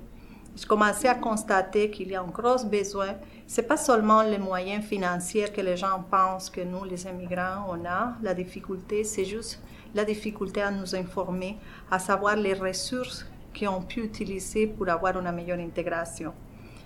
[0.57, 3.14] Je commençais à constater qu'il y a un gros besoin
[3.46, 7.85] c'est pas seulement les moyens financiers que les gens pensent que nous, les immigrants, on
[7.85, 8.14] a.
[8.22, 9.61] La difficulté, c'est juste
[9.94, 11.59] la difficulté à nous informer,
[11.90, 13.26] à savoir les ressources
[13.57, 16.33] qu'on pu utiliser pour avoir une meilleure intégration.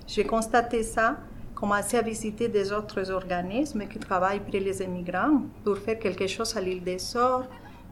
[0.09, 1.19] J'ai constaté ça,
[1.55, 6.57] commencé à visiter des autres organismes qui travaillent pour les immigrants pour faire quelque chose
[6.57, 7.45] à l'île des Sœurs,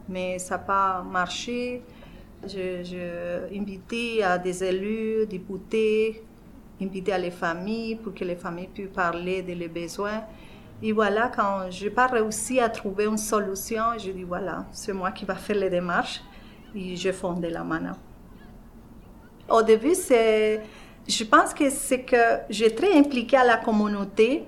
[0.09, 1.83] mais ça n'a pas marché.
[2.47, 2.83] J'ai
[3.55, 6.25] invité à des élus, députés,
[6.81, 10.23] inviter à les familles pour que les familles puissent parler de leurs besoins.
[10.83, 14.95] Et voilà, quand je n'ai pas réussi à trouver une solution, je dis voilà, c'est
[14.95, 16.23] moi qui vais faire les démarches
[16.75, 17.95] et j'ai fondé la MANA.
[19.51, 20.63] Au début, c'est,
[21.09, 24.45] je pense que c'est que j'ai très impliqué à la communauté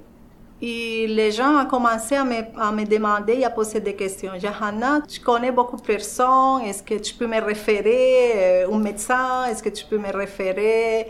[0.60, 4.32] et les gens ont commencé à me, demander et à poser des questions.
[4.40, 8.32] Johanna, tu connais beaucoup de personnes, est-ce que tu peux me référer
[8.64, 11.06] euh, un médecin, est-ce que tu peux me référer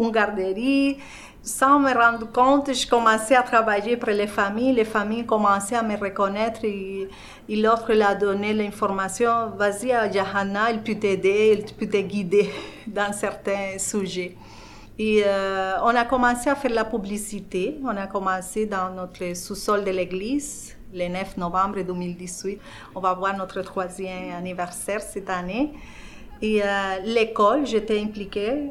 [0.00, 0.98] une garderie?
[1.40, 4.72] Sans me rendre compte, je commençais à travailler pour les familles.
[4.72, 7.08] Les familles commençaient à me reconnaître et,
[7.48, 9.50] l'autre leur a donné l'information.
[9.56, 12.50] Vas-y à Johanna, il peut t'aider, il peut te guider
[12.86, 14.36] dans certains sujets.
[14.98, 17.78] Et euh, on a commencé à faire la publicité.
[17.84, 22.58] On a commencé dans notre sous-sol de l'église le 9 novembre 2018.
[22.96, 25.72] On va voir notre troisième anniversaire cette année.
[26.42, 26.66] Et euh,
[27.04, 28.70] l'école, j'étais impliquée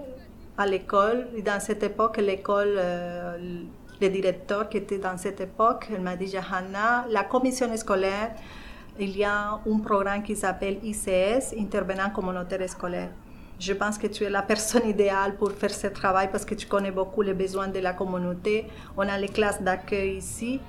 [0.57, 1.27] à l'école.
[1.33, 3.61] Et dans cette époque, l'école, euh,
[4.01, 8.35] le directeur qui était dans cette époque, il m'a dit, Johanna, la commission scolaire,
[8.99, 13.11] il y a un programme qui s'appelle ICS, intervenant communautaire scolaire.
[13.59, 16.67] Je pense que tu es la personne idéale pour faire ce travail parce que tu
[16.67, 18.65] connais beaucoup les besoins de la communauté.
[18.95, 20.59] On a les classes d'accueil ici.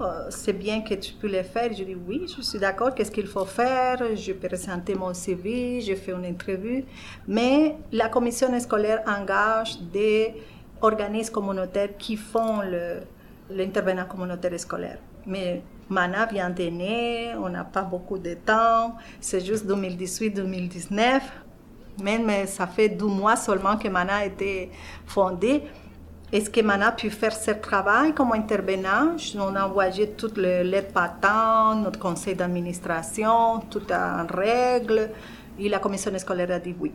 [0.00, 1.72] Euh, c'est bien que tu peux le faire.
[1.72, 3.98] Je dis oui, je suis d'accord, qu'est-ce qu'il faut faire?
[4.14, 4.48] Je peux
[4.96, 6.84] mon CV, je fais une interview.
[7.26, 10.34] Mais la commission scolaire engage des
[10.80, 12.60] organismes communautaires qui font
[13.50, 14.98] l'intervenant communautaire scolaire.
[15.26, 21.20] Mais Mana vient de on n'a pas beaucoup de temps, c'est juste 2018-2019.
[22.02, 24.70] Même ça fait deux mois seulement que Mana a été
[25.06, 25.62] fondée.
[26.30, 29.16] Est-ce que Mana a pu faire ce travail comme intervenant?
[29.36, 35.10] On a envoyé toutes les lettres patentes, notre conseil d'administration, tout en règle,
[35.58, 36.92] et la commission scolaire a dit oui.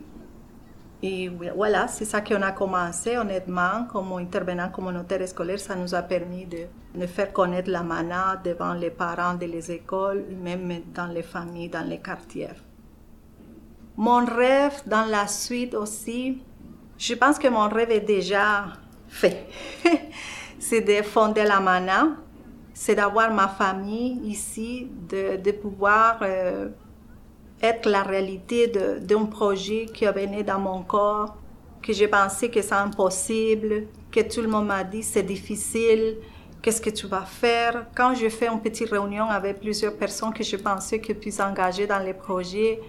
[1.02, 6.00] Et voilà, c'est ça qu'on a commencé, honnêtement, comme intervenant communautaire scolaire, ça nous a
[6.00, 11.08] permis de, de faire connaître la MANA devant les parents de les écoles, même dans
[11.08, 12.48] les familles, dans les quartiers.
[13.96, 16.42] Mon rêve dans la suite aussi,
[16.98, 18.64] je pense que mon rêve est déjà
[19.08, 19.46] fait.
[20.58, 22.16] c'est de fonder la MANA,
[22.72, 26.70] c'est d'avoir ma famille ici, de, pouvoir euh,
[27.62, 31.36] être la réalité d'un projet qui venait dans mon corps,
[31.80, 36.16] que j'ai pensé que c'est impossible, que tout le monde m'a dit c'est difficile,
[36.60, 37.86] qu'est-ce que tu vas faire?
[37.94, 41.86] Quand je fais une petite réunion avec plusieurs personnes que je pensais que puissent engager
[41.86, 42.80] dans les projets,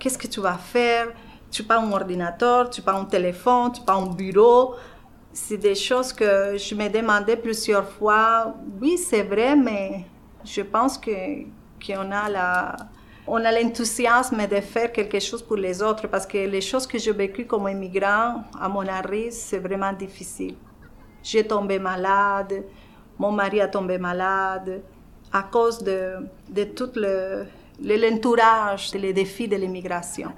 [0.00, 1.08] qu'est-ce que tu vas faire?
[1.50, 4.74] Tu pas un ordinateur, tu pas un téléphone, tu pas un bureau.
[5.32, 8.54] C'est des choses que je me demandais plusieurs fois.
[8.80, 10.04] Oui, c'est vrai, mais
[10.44, 11.44] je pense que
[11.84, 12.76] qu'on a la
[13.26, 16.08] on a l'enthousiasme de faire quelque chose pour les autres.
[16.08, 20.56] Parce que les choses que j'ai vécues comme immigrant à mon arrivée, c'est vraiment difficile.
[21.22, 22.64] J'ai tombé malade,
[23.18, 24.82] mon mari a tombé malade.
[25.32, 26.16] À cause de,
[26.48, 26.90] de tout
[27.82, 30.32] l'entourage, le, les défis de l'immigration.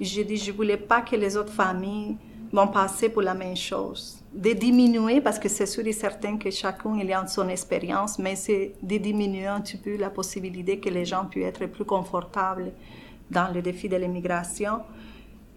[0.00, 2.16] J'ai dit, je voulais pas que les autres familles
[2.52, 4.18] vont passer pour la même chose.
[4.32, 8.36] De diminuer, parce que c'est sûr et certain que chacun il a son expérience, mais
[8.36, 12.72] c'est de diminuer un petit peu la possibilité que les gens puissent être plus confortables
[13.30, 14.80] dans le défi de l'immigration.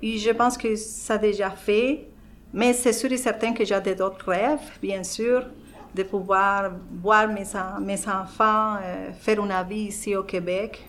[0.02, 2.08] Et je pense que ça a déjà fait,
[2.54, 5.46] mais c'est sûr et certain que j'ai d'autres rêves, bien sûr,
[5.94, 7.46] de pouvoir voir mes,
[7.82, 10.86] mes enfants euh, faire une vie ici au Québec.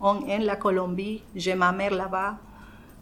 [0.00, 2.38] On aime la Colombie, j'ai ma mère là-bas,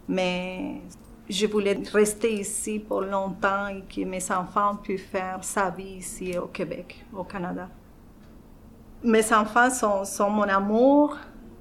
[0.08, 0.82] mais
[1.28, 6.36] je voulais rester ici pour longtemps et que mes enfants puissent faire sa vie ici
[6.36, 7.68] au Québec, au Canada.
[9.04, 11.16] Mes enfants sont, mon amour,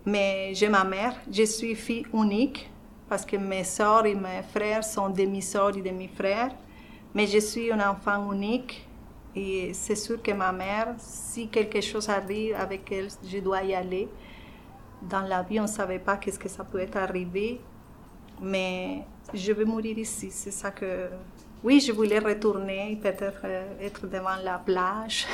[0.06, 1.14] mais j'ai ma mère.
[1.32, 2.72] Je suis fille unique.
[3.08, 6.52] parce que mes soeurs et mes frères sont demi-soeurs et demi-frères.
[7.14, 8.86] Mais je suis un enfant unique
[9.36, 13.74] et c'est sûr que ma mère, si quelque chose arrive avec elle, je dois y
[13.74, 14.10] aller.
[15.02, 17.62] Dans la vie, on ne savait pas qu'est-ce que ça être arrivé,
[18.42, 20.30] mais je vais mourir ici.
[20.32, 21.10] C'est ça que.
[21.64, 25.26] Oui, je voulais retourner, peut-être euh, être devant la plage.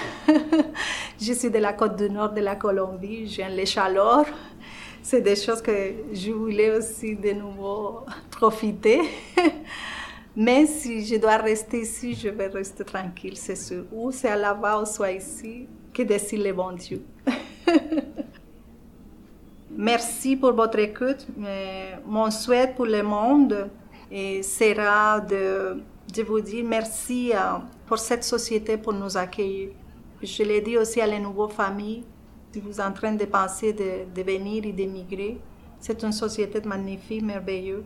[1.22, 4.26] je suis de la côte du nord de la Colombie, j'aime les chaleurs.
[5.02, 5.72] C'est des choses que
[6.14, 9.02] je voulais aussi de nouveau profiter.
[10.36, 13.84] Mais si je dois rester ici, je vais rester tranquille, c'est sûr.
[13.92, 17.04] Ou c'est à là-bas ou soit ici, que décide le bon Dieu.
[19.76, 21.28] Merci pour votre écoute.
[22.06, 23.70] Mon souhait pour le monde
[24.44, 25.82] sera de,
[26.26, 27.58] vous dire merci euh,
[27.88, 29.70] pour cette société pour nous accueillir.
[30.22, 32.04] Je l'ai dit aussi à les nouvelles familles,
[32.52, 35.40] si vous en train de penser de, venir et d'émigrer,
[35.80, 37.84] c'est une société magnifique, merveilleuse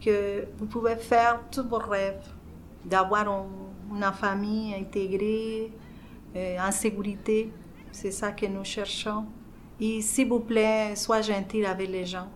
[0.00, 2.24] que vous pouvez faire tous vos rêves,
[2.84, 3.26] d'avoir
[3.92, 5.72] une famille intégrée,
[6.36, 7.50] euh, en sécurité.
[7.90, 9.26] C'est ça que nous cherchons.
[9.80, 12.28] Et s'il vous plaît, soyez gentil avec les gens.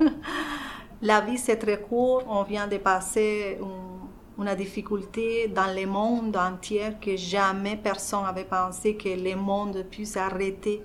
[1.02, 2.24] La vie, c'est très court.
[2.28, 8.96] On vient de passer une, difficulté dans le monde entier que jamais personne n'avait pensé
[8.96, 10.82] que le monde puisse arrêter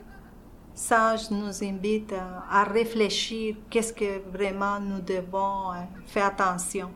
[0.75, 6.91] ça nous invite à, réfléchir qu'est-ce que vraiment nous devons euh, faire attention.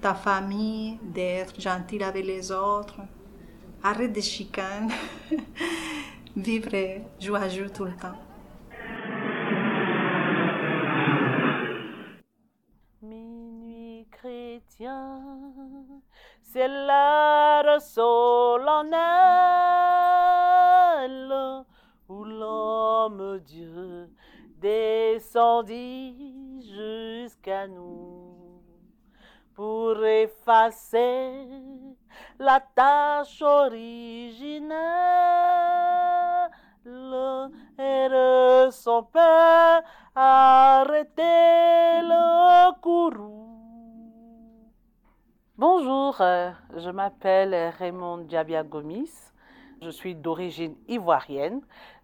[0.00, 3.00] Ta famille, d'être gentil avec les autres,
[3.82, 4.90] arrête de chicane,
[6.36, 8.33] vivre joyeux tout le temps.
[16.42, 18.84] C'est l'heure solennelle
[22.08, 24.10] où l'homme Dieu
[24.58, 26.14] descendit
[26.62, 28.62] jusqu'à nous
[29.54, 31.46] pour effacer
[32.38, 34.94] la tâche originelle
[37.78, 38.08] et
[38.70, 39.82] son père
[40.14, 41.22] arrêter
[42.02, 43.53] le courroux.
[45.56, 49.12] Bonjour, euh, je m'appelle Raymond Diabia Gomis.
[49.82, 51.60] Je suis d'origine ivoirienne.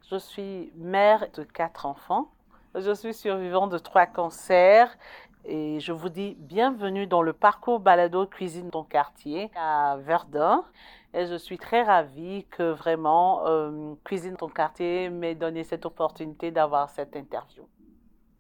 [0.08, 2.30] Je suis mère de quatre enfants.
[2.76, 4.96] Je suis survivante de trois cancers
[5.44, 10.64] et je vous dis bienvenue dans le parcours balado cuisine ton quartier à Verdun.
[11.12, 16.52] Et je suis très ravie que vraiment euh, Cuisine ton quartier m'ait donné cette opportunité
[16.52, 17.66] d'avoir cette interview.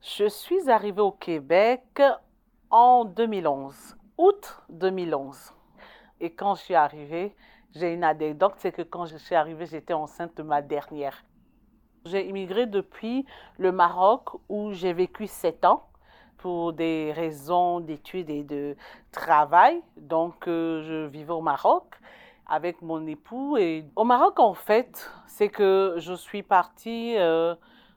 [0.02, 2.00] Je suis arrivée au Québec
[2.70, 5.54] en 2011, août 2011.
[6.20, 7.34] Et quand je suis arrivée,
[7.74, 11.24] j'ai une anecdote, c'est que quand je suis arrivée, j'étais enceinte de ma dernière.
[12.04, 13.24] J'ai immigré depuis
[13.58, 15.88] le Maroc où j'ai vécu sept ans
[16.36, 18.76] pour des raisons d'études et de
[19.10, 19.80] travail.
[19.96, 21.84] Donc, euh, je vivais au Maroc
[22.46, 23.56] avec mon époux.
[23.56, 27.54] Et au Maroc, en fait, c'est que je suis partie euh,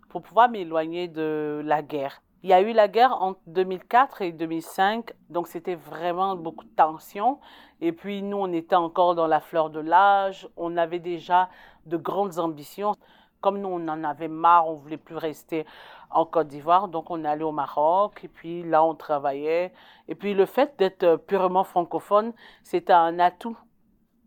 [0.08, 2.22] pour pouvoir m'éloigner de la guerre.
[2.44, 6.76] Il y a eu la guerre entre 2004 et 2005, donc c'était vraiment beaucoup de
[6.76, 7.40] tensions.
[7.80, 11.48] Et puis nous, on était encore dans la fleur de l'âge, on avait déjà
[11.86, 12.98] de grandes ambitions.
[13.40, 15.66] Comme nous, on en avait marre, on voulait plus rester
[16.10, 19.72] en Côte d'Ivoire, donc on allé au Maroc, et puis là, on travaillait.
[20.10, 23.58] Et puis le fait d'être purement francophone, c'était un atout.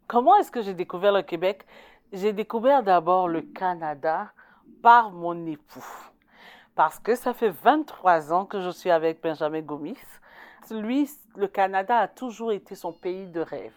[0.06, 1.66] Comment est-ce que j'ai découvert le Québec?
[2.14, 4.32] J'ai découvert d'abord le Canada
[4.80, 5.84] par mon époux
[6.76, 9.96] parce que ça fait 23 ans que je suis avec Benjamin Gomis.
[10.70, 13.72] Lui, le Canada a toujours été son pays de rêve.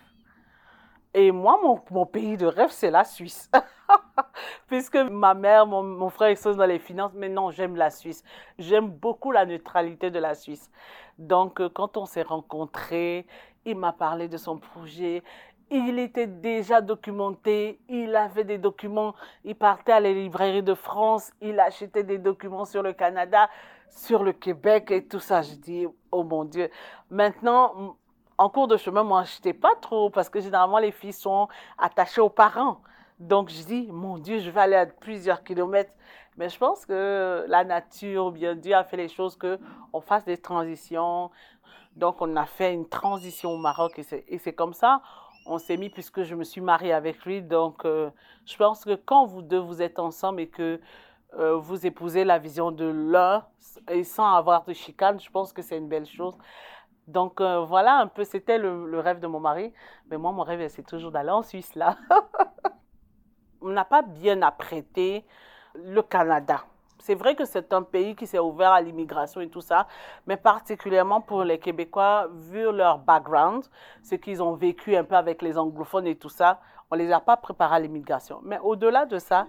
[1.13, 1.59] Et moi,
[1.89, 3.49] mon, pays de rêve, c'est la Suisse.
[4.67, 8.23] Puisque ma mère, mon, frère, ils sont dans les finances, mais non, j'aime la Suisse.
[8.59, 10.69] J'aime beaucoup la neutralité de la Suisse.
[11.17, 13.25] Donc, euh, quand on s'est rencontrés,
[13.65, 15.23] il m'a parlé de son projet
[15.71, 21.31] il était déjà documenté, il avait des documents, il partait à la librairie de France,
[21.41, 23.49] il achetait des documents sur le Canada,
[23.89, 25.41] sur le Québec et tout ça.
[25.41, 26.69] Je dis, oh mon Dieu.
[27.09, 27.97] Maintenant,
[28.37, 32.21] en cours de chemin, moi, je pas trop, parce que généralement, les filles sont attachées
[32.21, 32.81] aux parents.
[33.19, 35.91] Donc, je dis, mon Dieu, je vais aller à plusieurs kilomètres.
[36.37, 39.59] Mais je pense que la nature, bien Dieu a fait les choses que
[39.91, 41.31] on fasse des transitions.
[41.97, 45.01] Donc, on a fait une transition au Maroc et c'est comme ça
[45.49, 47.41] on s'est mis puisque je me suis mariée avec lui.
[47.41, 48.09] Donc, euh,
[48.45, 50.79] je pense que quand vous deux, vous êtes ensemble et que
[51.37, 53.45] euh, vous épousez la vision de l'un
[53.89, 56.37] et sans avoir de chicane, je pense que c'est une belle chose.
[57.07, 59.73] Donc, euh, voilà un peu, c'était le, rêve de mon mari.
[60.09, 61.97] Mais moi, mon rêve, c'est toujours d'aller en Suisse, là.
[63.61, 65.25] on n'a pas bien apprêté
[65.73, 66.63] le Canada.
[67.09, 69.87] C'est vrai que c'est un pays qui s'est ouvert à l'immigration et tout ça,
[70.27, 73.65] mais particulièrement pour les Québécois, vu leur background,
[74.03, 76.59] ce qu'ils ont vécu un peu avec les anglophones et tout ça,
[76.91, 78.41] on les a pas préparés à l'immigration.
[78.43, 79.47] Mais au-delà de ça,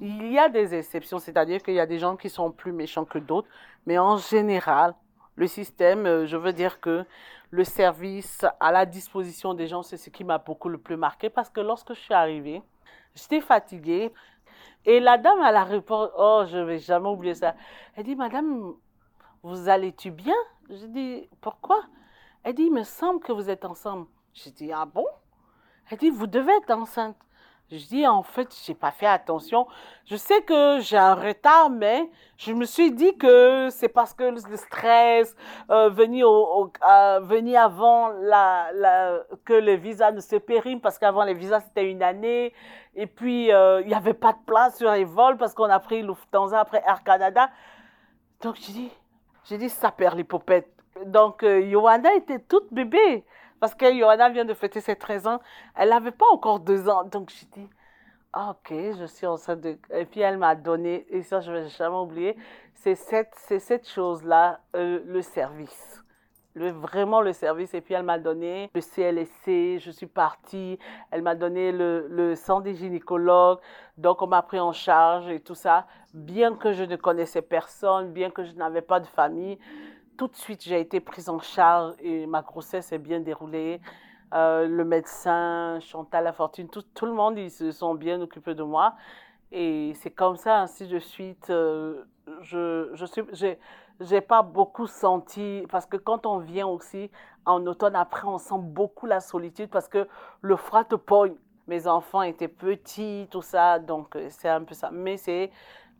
[0.00, 3.04] il y a des exceptions, c'est-à-dire qu'il y a des gens qui sont plus méchants
[3.04, 3.48] que d'autres,
[3.86, 4.94] mais en général,
[5.34, 7.04] le système, euh, je veux dire que
[7.50, 11.28] le service à la disposition des gens, c'est ce qui m'a beaucoup le plus marqué
[11.28, 12.62] parce que lorsque je suis arrivée,
[13.16, 14.12] j'étais fatiguée
[14.86, 17.54] et la dame à la réponse, oh, je vais jamais oublier ça.
[17.96, 18.74] Elle dit, Madame,
[19.42, 20.34] vous allez-tu bien?
[20.68, 21.82] Je dis, pourquoi?
[22.42, 24.06] Elle dit, il me semble que vous êtes ensemble.
[24.32, 25.06] Je dis, ah bon?
[25.90, 27.16] Elle dit, vous devez être enceinte.
[27.76, 29.66] Je dis, en fait, j'ai pas fait attention.
[30.06, 34.22] Je sais que j'ai un retard, mais je me suis dit que c'est parce que
[34.24, 35.34] le stress,
[35.70, 38.70] euh, venir, au, euh, venir avant la,
[39.44, 42.52] que le visa ne se périme, parce qu'avant les visas, c'était une année.
[42.94, 45.80] Et puis, euh, il n'y avait pas de place sur les vols parce qu'on a
[45.80, 47.50] pris Lufthansa après Air Canada.
[48.40, 48.90] Donc, j'ai dit,
[49.50, 50.68] dit, ça perd l'hypopète.
[51.06, 53.24] Donc, Johanna était toute bébé.
[53.60, 55.40] Parce que Johanna vient de fêter ses 13 ans.
[55.76, 57.04] Elle n'avait pas encore deux ans.
[57.04, 57.68] Donc, j'ai dit,
[58.32, 59.78] ah, ok, je suis enceinte de...
[59.92, 62.36] Et puis, elle m'a donné, et ça, je ne vais jamais oublier,
[62.74, 66.02] c'est cette, cette chose-là, euh, le service.
[66.54, 67.74] Le, vraiment le service.
[67.74, 70.78] Et puis, elle m'a donné le CLSC, je suis partie.
[71.10, 73.58] Elle m'a donné le, le centre des gynécologues.
[73.98, 75.86] Donc, on m'a pris en charge et tout ça.
[76.12, 79.58] Bien que je ne connaissais personne, bien que je n'avais pas de famille,
[80.16, 83.80] tout de suite, j'ai été prise en charge et ma grossesse est bien déroulée.
[84.32, 88.62] Euh, le médecin, Chantal Lafortune, tout, tout le monde, ils se sont bien occupés de
[88.62, 88.94] moi.
[89.52, 91.50] Et c'est comme ça, ainsi de suite.
[91.50, 92.04] Euh,
[92.40, 93.56] je je
[94.00, 97.10] j'ai pas beaucoup senti, parce que quand on vient aussi
[97.46, 100.08] en automne, après, on sent beaucoup la solitude parce que
[100.40, 101.36] le froid te pogne.
[101.68, 104.90] Mes enfants étaient petits, tout ça, donc euh, c'est un peu ça.
[104.90, 105.50] Mais c'est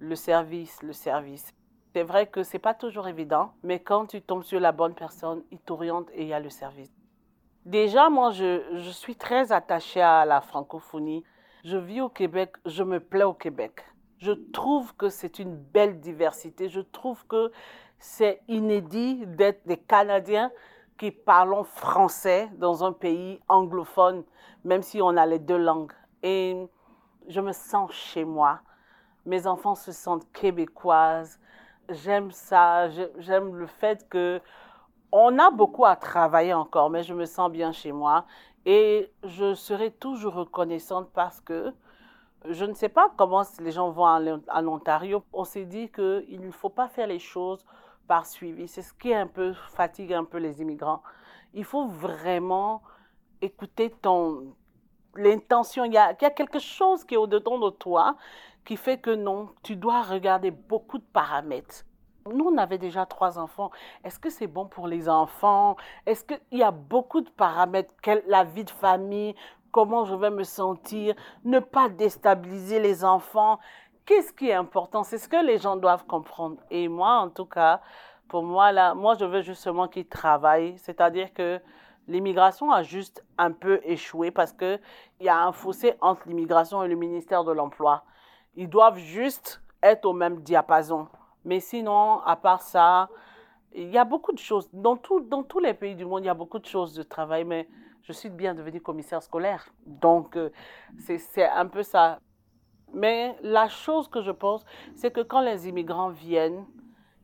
[0.00, 1.54] le service, le service.
[1.94, 5.44] C'est vrai que c'est pas toujours évident, mais quand tu tombes sur la bonne personne,
[5.52, 6.90] il t'oriente et il y a le service.
[7.64, 11.22] Déjà, moi, je, je suis très attachée à la francophonie.
[11.62, 13.84] Je vis au Québec, je me plais au Québec.
[14.18, 16.68] Je trouve que c'est une belle diversité.
[16.68, 17.52] Je trouve que
[18.00, 20.50] c'est inédit d'être des Canadiens
[20.98, 24.24] qui parlent français dans un pays anglophone,
[24.64, 25.92] même si on a les deux langues.
[26.24, 26.56] Et
[27.28, 28.62] je me sens chez moi.
[29.26, 31.38] Mes enfants se sentent québécoises
[31.88, 34.40] j'aime ça, j'aime le fait que
[35.12, 38.24] on a beaucoup à travailler encore, mais je me sens bien chez moi
[38.66, 41.72] et je serai toujours reconnaissante parce que
[42.48, 45.24] je ne sais pas comment les gens vont en Ontario.
[45.32, 47.64] On s'est dit qu'il ne faut pas faire les choses
[48.06, 48.68] par suivi.
[48.68, 51.02] C'est ce qui un peu fatigue un peu les immigrants.
[51.54, 52.82] Il faut vraiment
[53.40, 54.54] écouter ton
[55.16, 55.84] l'intention.
[55.84, 58.16] Il, y a quelque chose qui est au-dedans de toi
[58.64, 61.84] qui fait que non, tu dois regarder beaucoup de paramètres.
[62.32, 63.70] Nous, on avait déjà trois enfants.
[64.02, 65.76] Est-ce que c'est bon pour les enfants?
[66.06, 67.92] Est-ce qu'il y a beaucoup de paramètres
[68.26, 69.34] La vie de famille,
[69.70, 71.14] comment je vais me sentir?
[71.44, 73.58] Ne pas déstabiliser les enfants.
[74.06, 75.02] Qu'est-ce qui est important?
[75.02, 76.56] C'est ce que les gens doivent comprendre.
[76.70, 77.82] Et moi, en tout cas,
[78.28, 80.78] pour moi, là, moi, je veux justement qu'ils travaillent.
[80.78, 81.60] C'est-à-dire que
[82.08, 84.80] l'immigration a juste un peu échoué parce qu'il
[85.20, 88.02] y a un fossé entre l'immigration et le ministère de l'Emploi.
[88.56, 91.08] Ils doivent juste être au même diapason.
[91.44, 93.08] Mais sinon, à part ça,
[93.74, 94.68] il y a beaucoup de choses.
[94.72, 97.02] Dans, tout, dans tous les pays du monde, il y a beaucoup de choses de
[97.02, 97.68] travail, mais
[98.02, 99.68] je suis bien devenue commissaire scolaire.
[99.86, 100.50] Donc, euh,
[100.98, 102.18] c'est un peu ça.
[102.92, 106.64] Mais la chose que je pense, c'est que quand les immigrants viennent,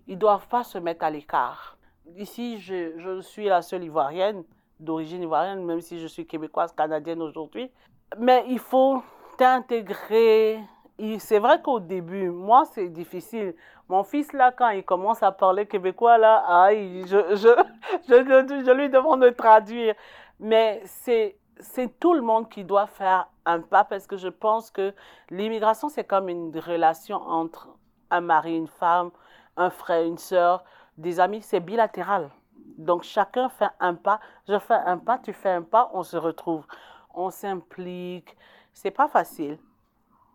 [0.09, 1.79] ils ne doivent pas se mettre à l'écart.
[2.17, 4.43] Ici, je, je, suis la seule ivoirienne,
[4.81, 7.71] d'origine ivoirienne, même si je suis québécoise, canadienne aujourd'hui.
[8.19, 9.01] Mais il faut
[9.39, 10.59] t'intégrer
[11.19, 13.55] c'est vrai qu'au début, moi, c'est difficile.
[13.89, 17.49] Mon fils, là, quand il commence à parler québécois, là, aïe, je, je,
[18.09, 19.95] je, je lui demande de traduire.
[20.39, 24.71] Mais c'est, c'est tout le monde qui doit faire un pas parce que je pense
[24.71, 24.95] que
[25.31, 27.69] l'immigration, c'est comme une relation entre
[28.11, 29.11] un mari, une femme,
[29.57, 30.65] un frère, une soeur,
[30.99, 32.31] des amis, c'est bilatéral.
[32.79, 36.17] Donc chacun fait un pas, je fais un pas, tu fais un pas, on se
[36.17, 36.67] retrouve,
[37.15, 38.37] on s'implique.
[38.73, 39.59] C'est pas facile.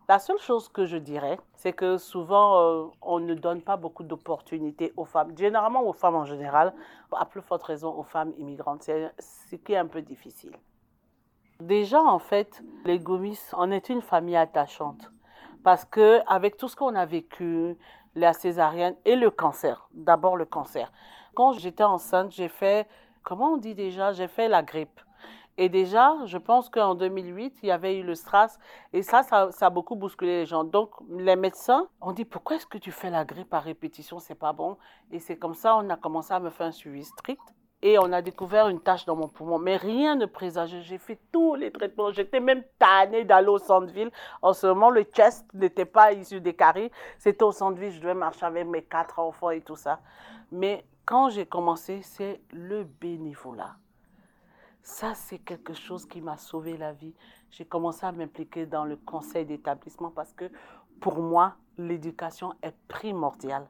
[0.08, 4.04] La seule chose que je dirais, c'est que souvent, euh, on ne donne pas beaucoup
[4.04, 6.72] d'opportunités aux femmes, généralement aux femmes en général,
[7.10, 8.84] à plus forte raison aux femmes immigrantes.
[8.84, 10.52] C'est ce qui est un peu difficile.
[11.58, 15.10] Déjà, en fait, les Gomis, on est une famille attachante.
[15.64, 17.76] Parce que avec tout ce qu'on a vécu,
[18.14, 20.92] la césarienne et le cancer, d'abord le cancer.
[21.34, 22.86] Quand j'étais enceinte, j'ai fait,
[23.24, 25.00] comment on dit déjà, j'ai fait la grippe.
[25.58, 28.58] Et déjà, je pense qu'en 2008, il y avait eu le STRAS
[28.92, 30.64] et ça, ça, a beaucoup bousculé les gens.
[30.64, 34.18] Donc, les médecins ont dit pourquoi est-ce que tu fais la grippe par répétition?
[34.18, 34.76] C'est pas bon.
[35.10, 37.40] Et c'est comme ça, on a commencé à me faire un suivi strict.
[37.82, 39.58] Et on a découvert une tache dans mon poumon.
[39.58, 40.82] Mais rien ne présageait.
[40.82, 42.10] J'ai fait tous les traitements.
[42.10, 44.10] J'étais même tannée d'aller au centre-ville.
[44.40, 46.90] En ce moment, le chest n'était pas issu des caries.
[47.18, 47.92] C'était au centre-ville.
[47.92, 50.00] Je devais marcher avec mes quatre enfants et tout ça.
[50.50, 53.76] Mais quand j'ai commencé, c'est le bénévolat.
[54.88, 57.12] Ça, c'est quelque chose qui m'a sauvé la vie.
[57.50, 60.44] J'ai commencé à m'impliquer dans le conseil d'établissement parce que
[61.00, 63.66] pour moi, l'éducation est primordiale.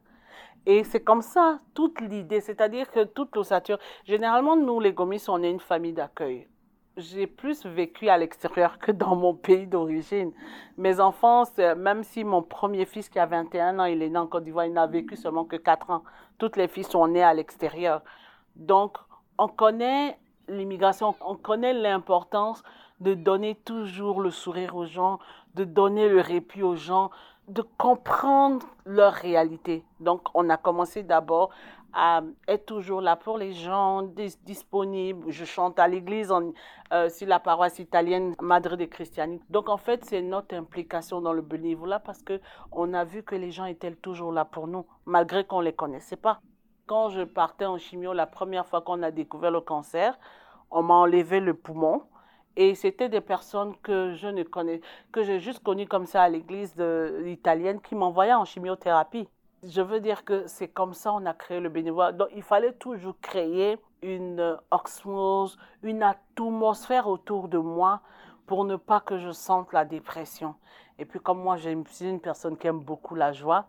[0.66, 5.42] Et c'est comme ça, toute l'idée, c'est-à-dire que toute l'ossature, généralement, nous, les gomis, on
[5.42, 6.48] est une famille d'accueil.
[6.98, 10.34] J'ai plus vécu à l'extérieur que dans mon pays d'origine.
[10.76, 11.44] Mes enfants,
[11.78, 14.66] même si mon premier fils qui a 21 ans, il est né en Côte d'Ivoire,
[14.66, 16.04] il n'a vécu seulement que 4 ans.
[16.36, 18.02] Toutes les filles sont nées à l'extérieur.
[18.54, 18.98] Donc,
[19.38, 20.18] on connaît
[20.48, 22.62] l'immigration, on connaît l'importance
[23.00, 25.18] de donner toujours le sourire aux gens,
[25.54, 27.10] de donner le répit aux gens,
[27.48, 29.84] de comprendre leur réalité.
[30.00, 31.50] Donc, on a commencé d'abord
[31.92, 34.02] à être toujours là pour les gens,
[34.44, 35.30] disponible.
[35.30, 36.32] Je chante à l'église
[36.92, 39.40] euh, sur la paroisse italienne Madre de Christiani.
[39.48, 42.40] Donc, en fait, c'est notre implication dans le bénévolat parce que
[42.72, 46.16] on a vu que les gens étaient toujours là pour nous, malgré qu'on les connaissait
[46.16, 46.40] pas.
[46.86, 50.16] Quand je partais en chimio, la première fois qu'on a découvert le cancer,
[50.70, 52.02] on m'a enlevé le poumon.
[52.54, 54.80] Et c'était des personnes que je ne connais,
[55.10, 56.76] que j'ai juste connues comme ça à l'église
[57.26, 59.28] italienne qui m'envoyaient en chimiothérapie.
[59.64, 62.12] Je veux dire que c'est comme ça on a créé le bénévolat.
[62.12, 68.00] Donc il fallait toujours créer une osmose, une atmosphère autour de moi
[68.46, 70.54] pour ne pas que je sente la dépression.
[70.98, 73.66] Et puis comme moi, je suis une personne qui aime beaucoup la joie,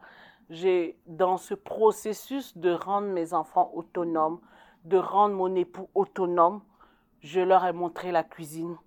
[0.49, 4.39] j'ai dans ce processus de rendre mes enfants autonomes,
[4.85, 6.61] de rendre mon époux autonome,
[7.21, 8.77] je leur ai montré la cuisine.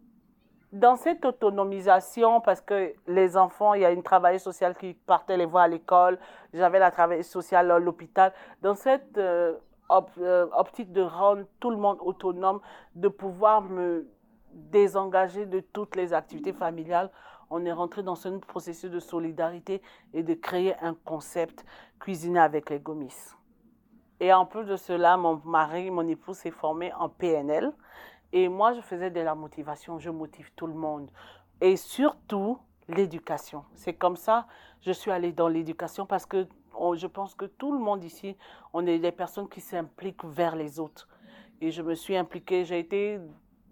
[0.72, 5.36] Dans cette autonomisation, parce que les enfants, il y a une travailleuse sociale qui partait
[5.36, 6.18] les voir à l'école,
[6.54, 8.32] j'avais la travailleuse sociale à l'hôpital,
[8.62, 9.56] dans cette euh,
[10.18, 12.60] euh, optique de rendre tout le monde autonome,
[12.94, 14.06] de pouvoir me
[14.52, 17.10] désengager de toutes les activités familiales,
[17.50, 19.82] on est rentré dans ce processus de solidarité
[20.14, 21.64] et de créer un concept
[21.98, 23.14] cuisiner avec les gomis.
[24.20, 27.72] Et en plus de cela, mon mari, mon époux s'est formé en PNL.
[28.32, 31.10] Et moi, je faisais de la motivation, je motive tout le monde.
[31.60, 33.64] Et surtout, l'éducation.
[33.74, 34.46] C'est comme ça,
[34.82, 36.46] je suis allée dans l'éducation parce que
[36.94, 38.36] je pense que tout le monde ici,
[38.72, 41.08] on est des personnes qui s'impliquent vers les autres.
[41.60, 43.18] Et je me suis impliquée, j'ai été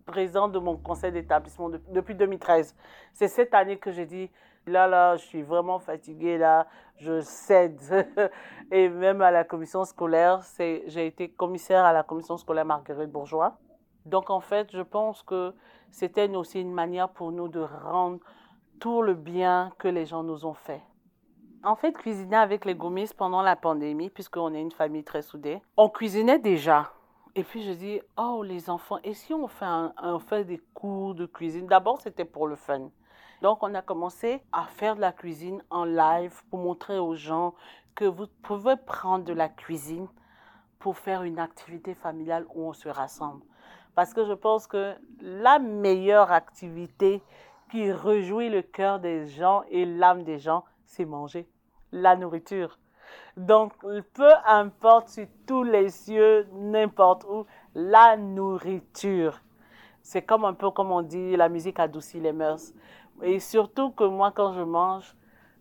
[0.09, 2.75] présidente de mon conseil d'établissement depuis 2013.
[3.13, 4.31] C'est cette année que j'ai dit,
[4.67, 7.79] là, là, je suis vraiment fatiguée, là, je cède.
[8.73, 13.59] Et même à la commission scolaire, j'ai été commissaire à la commission scolaire Marguerite Bourgeois.
[14.07, 15.55] Donc, en fait, je pense que
[15.91, 18.19] c'était aussi une manière pour nous de rendre
[18.81, 20.81] tout le bien que les gens nous ont fait.
[21.65, 25.61] En fait, cuisiner avec les gomis pendant la pandémie, puisqu'on est une famille très soudée,
[25.77, 26.93] on cuisinait déjà.
[27.39, 29.65] Et puis je dis, oh les enfants, et si on fait,
[30.03, 31.69] on fait des cours de cuisine?
[31.69, 32.91] D'abord, c'était pour le fun.
[33.43, 37.55] Donc, on a commencé à faire de la cuisine en live pour montrer aux gens
[37.95, 40.09] que vous pouvez prendre de la cuisine
[40.81, 43.45] pour faire une activité familiale où on se rassemble.
[43.95, 47.23] Parce que je pense que la meilleure activité
[47.71, 51.49] qui réjouit le cœur des gens et l'âme des gens, c'est manger
[51.93, 52.81] la nourriture.
[53.37, 53.73] Donc,
[54.15, 59.41] peu importe sur tous les cieux, n'importe où, la nourriture.
[60.03, 62.73] C'est comme un peu comme on dit, la musique adoucit les mœurs.
[63.23, 65.15] Et surtout que moi, quand je mange,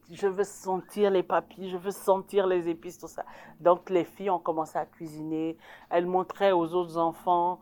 [0.10, 3.26] je veux sentir les papilles, je veux sentir les épices, tout ça.
[3.60, 5.58] Donc, les filles ont commencé à cuisiner.
[5.89, 7.60] Elles montraient aux autres enfants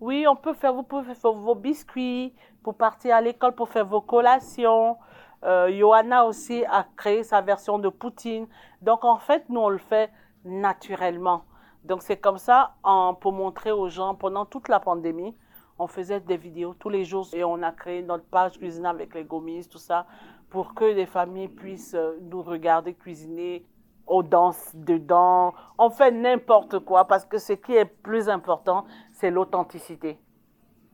[0.00, 4.00] oui, on peut vous pouvez faire vos biscuits pour partir à l'école, pour faire vos
[4.00, 4.96] collations.
[5.44, 8.46] Euh, Johanna aussi a créé sa version de poutine.
[8.80, 10.10] Donc en fait, nous on le fait
[10.44, 11.44] naturellement.
[11.84, 12.76] Donc c'est comme ça,
[13.20, 15.34] pour montrer aux gens, pendant toute la pandémie,
[15.78, 19.14] on faisait des vidéos tous les jours et on a créé notre page cuisine avec
[19.14, 20.06] les gomis, tout ça,
[20.48, 23.66] pour que les familles puissent euh, nous regarder cuisiner
[24.06, 29.30] on danse dedans, on fait n'importe quoi parce que ce qui est plus important, c'est
[29.30, 30.18] l'authenticité.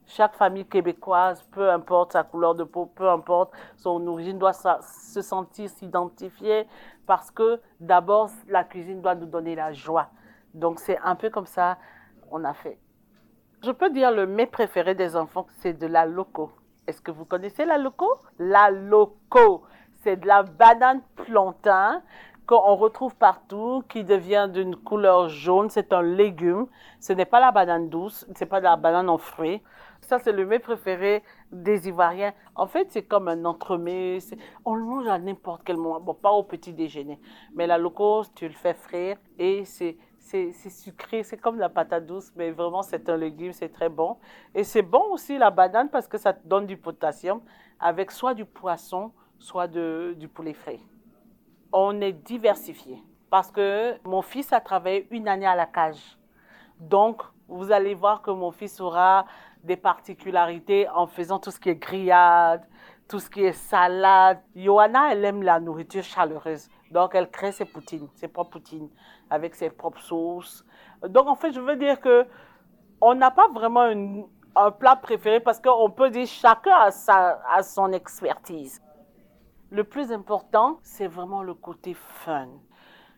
[0.09, 5.21] Chaque famille québécoise, peu importe sa couleur de peau, peu importe son origine, doit se
[5.21, 6.67] sentir s'identifier
[7.07, 10.09] parce que d'abord, la cuisine doit nous donner la joie.
[10.55, 11.77] Donc c'est un peu comme ça
[12.31, 12.79] on a fait.
[13.63, 16.53] Je peux dire le mets préféré des enfants, c'est de la loco.
[16.87, 18.09] Est-ce que vous connaissez la loco?
[18.39, 19.65] La loco,
[20.03, 22.03] c'est de la banane plantain
[22.49, 25.69] qu'on retrouve partout, qui devient d'une couleur jaune.
[25.69, 26.67] C'est un légume.
[26.99, 29.63] Ce n'est pas la banane douce, c'est pas la banane en fruits.
[30.01, 31.23] Ça, c'est le mets préféré
[31.53, 32.33] des Ivoiriens.
[32.55, 34.19] En fait, c'est comme un entremets.
[34.65, 36.01] On le mange à n'importe quel moment.
[36.01, 37.21] Bon, pas au petit déjeuner.
[37.55, 42.05] Mais la loco, tu le fais frire et c'est c'est sucré, c'est comme la patate
[42.05, 44.19] douce, mais vraiment c'est un légume, c'est très bon.
[44.55, 47.41] Et c'est bon aussi la banane parce que ça te donne du potassium
[47.81, 50.81] avec soit du poisson, soit du poulet frais.
[51.73, 56.19] On est diversifié parce que mon fils a travaillé une année à la cage.
[56.81, 59.27] Donc, vous allez voir que mon fils aura
[59.64, 62.62] des particularités en faisant tout ce qui est grillade,
[63.09, 64.41] tout ce qui est salade.
[64.55, 66.69] Johanna, elle aime la nourriture chaleureuse.
[66.91, 68.89] Donc, elle crée ses poutines, ses propres poutines,
[69.29, 70.64] avec ses propres sauces.
[71.03, 72.27] Donc, en fait, je veux dire que
[73.01, 73.91] on n'a pas vraiment
[74.57, 78.81] un plat préféré parce qu'on peut dire chacun a, sa, a son expertise.
[79.71, 82.49] Le plus important, c'est vraiment le côté fun.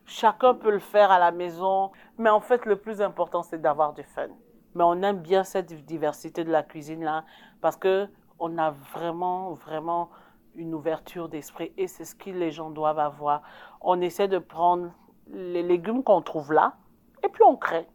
[0.04, 3.92] Chacun peut le faire à la maison, mais en fait, le plus important, c'est d'avoir
[3.92, 4.28] du fun.
[4.74, 7.24] Mais on aime bien cette diversité de la cuisine là
[7.60, 10.10] parce que on a vraiment, vraiment
[10.54, 13.42] une ouverture d'esprit et c'est ce que les gens doivent avoir.
[13.80, 14.92] On essaie de prendre
[15.28, 16.74] les légumes qu'on trouve là
[17.22, 17.86] et puis on crée.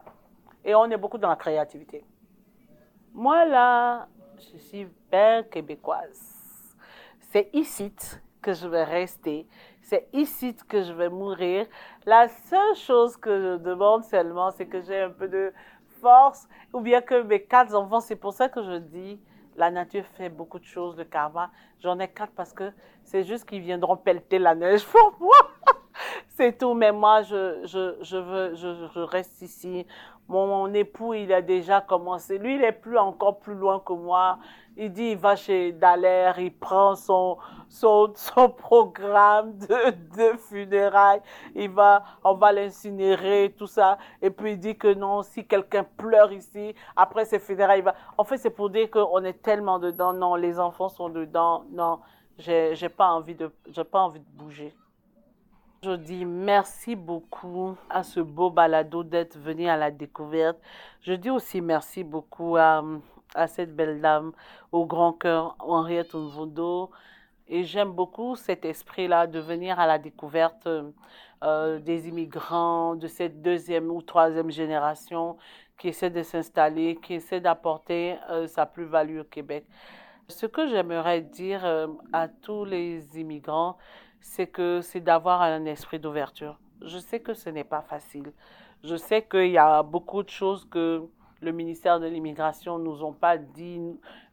[0.64, 2.06] Et on est beaucoup dans la créativité.
[3.14, 6.76] Moi là, je suis bien québécoise.
[7.20, 7.94] C'est ici
[8.46, 9.48] que je vais rester.
[9.82, 11.66] C'est ici que je vais mourir.
[12.06, 15.52] La seule chose que je demande seulement, c'est que j'ai un peu de
[16.00, 19.20] force ou bien que mes quatre enfants, c'est pour ça que je dis,
[19.56, 21.50] la nature fait beaucoup de choses, le karma.
[21.80, 22.72] J'en ai quatre parce que
[23.04, 25.42] c'est juste qu'ils viendront pelleter la neige pour moi.
[26.38, 26.74] c'est tout.
[26.76, 29.88] Mais moi, je, je, je veux, je, je, reste ici.
[30.28, 32.38] Mon, époux, il a déjà commencé.
[32.40, 34.40] Lui, il est plus encore plus loin que moi.
[34.76, 37.38] Il dit, il va chez Dallaire, il prend son,
[37.70, 41.22] son, son programme de, de funérailles.
[41.54, 43.98] Il va, on va l'incinérer, tout ça.
[44.22, 47.96] Et puis il dit que non, si quelqu'un pleure ici, après ses funérailles, il va.
[48.18, 50.12] En fait, c'est pour dire qu'on est tellement dedans.
[50.12, 51.66] Non, les enfants sont dedans.
[51.72, 52.00] Non,
[52.38, 54.74] j'ai, pas envie de, j'ai pas envie de bouger.
[55.86, 60.58] Je dis merci beaucoup à ce beau balado d'être venu à la découverte.
[61.02, 62.84] Je dis aussi merci beaucoup à,
[63.46, 64.32] cette belle dame
[64.72, 66.90] au grand cœur, Henriette Nvodo.
[67.48, 70.68] Et j'aime beaucoup cet esprit-là de venir à la découverte
[71.44, 75.38] euh, des immigrants de cette deuxième ou troisième génération
[75.78, 79.68] qui essaie de s'installer, qui essaie d'apporter euh, sa plus-value au Québec.
[80.30, 83.78] Ce que j'aimerais dire euh, à tous les immigrants,
[84.26, 86.60] c'est que c'est d'avoir un esprit d'ouverture.
[86.82, 88.34] Je sais que ce n'est pas facile.
[88.84, 91.04] Je sais qu'il y a beaucoup de choses que
[91.42, 93.80] le ministère de l'immigration nous ont pas dit.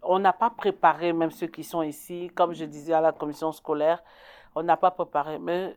[0.03, 3.53] On n'a pas préparé, même ceux qui sont ici, comme je disais à la commission
[3.53, 4.03] scolaire,
[4.55, 5.39] on n'a pas préparé.
[5.39, 5.77] Mais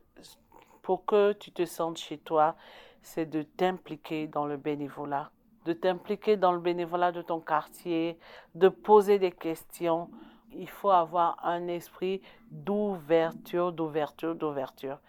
[0.81, 2.55] pour que tu te sentes chez toi,
[3.01, 5.29] c'est de t'impliquer dans le bénévolat,
[5.65, 8.17] de t'impliquer dans le bénévolat de ton quartier,
[8.55, 10.09] de poser des questions,
[10.57, 14.99] il faut avoir un esprit d'ouverture, d'ouverture, d'ouverture.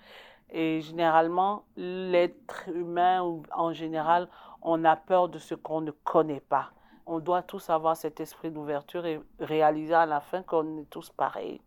[0.51, 4.29] Et généralement, l'être humain, en général,
[4.63, 6.71] on a peur de ce qu'on ne connaît pas.
[7.07, 11.11] On doit tous avoir cet esprit d'ouverture et réaliser à la fin qu'on est tous
[11.11, 11.61] pareils.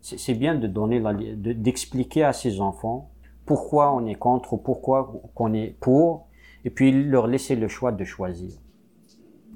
[0.00, 1.00] C'est bien de donner,
[1.34, 3.10] d'expliquer à ses enfants
[3.46, 6.28] pourquoi on est contre, pourquoi on est pour,
[6.64, 8.52] et puis leur laisser le choix de choisir.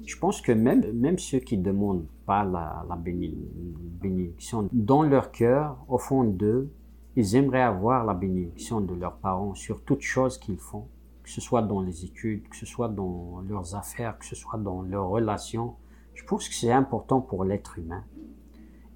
[0.05, 5.77] Je pense que même, même ceux qui demandent pas la, la bénédiction, dans leur cœur,
[5.87, 6.71] au fond d'eux,
[7.15, 10.87] ils aimeraient avoir la bénédiction de leurs parents sur toutes choses qu'ils font,
[11.23, 14.59] que ce soit dans les études, que ce soit dans leurs affaires, que ce soit
[14.59, 15.75] dans leurs relations.
[16.13, 18.03] Je pense que c'est important pour l'être humain.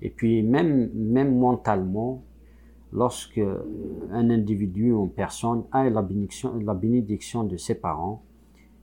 [0.01, 2.23] Et puis même, même mentalement,
[2.91, 3.41] lorsque
[4.11, 8.23] un individu ou une personne a la bénédiction, la bénédiction de ses parents,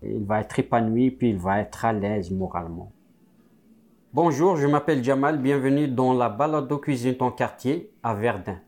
[0.03, 2.93] il va être épanoui, puis il va être à l'aise moralement.
[4.13, 8.59] Bonjour, je m'appelle Jamal, bienvenue dans la balado cuisine ton quartier à Verdun.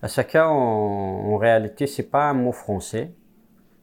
[0.00, 3.14] Asaka, en, en réalité, c'est pas un mot français,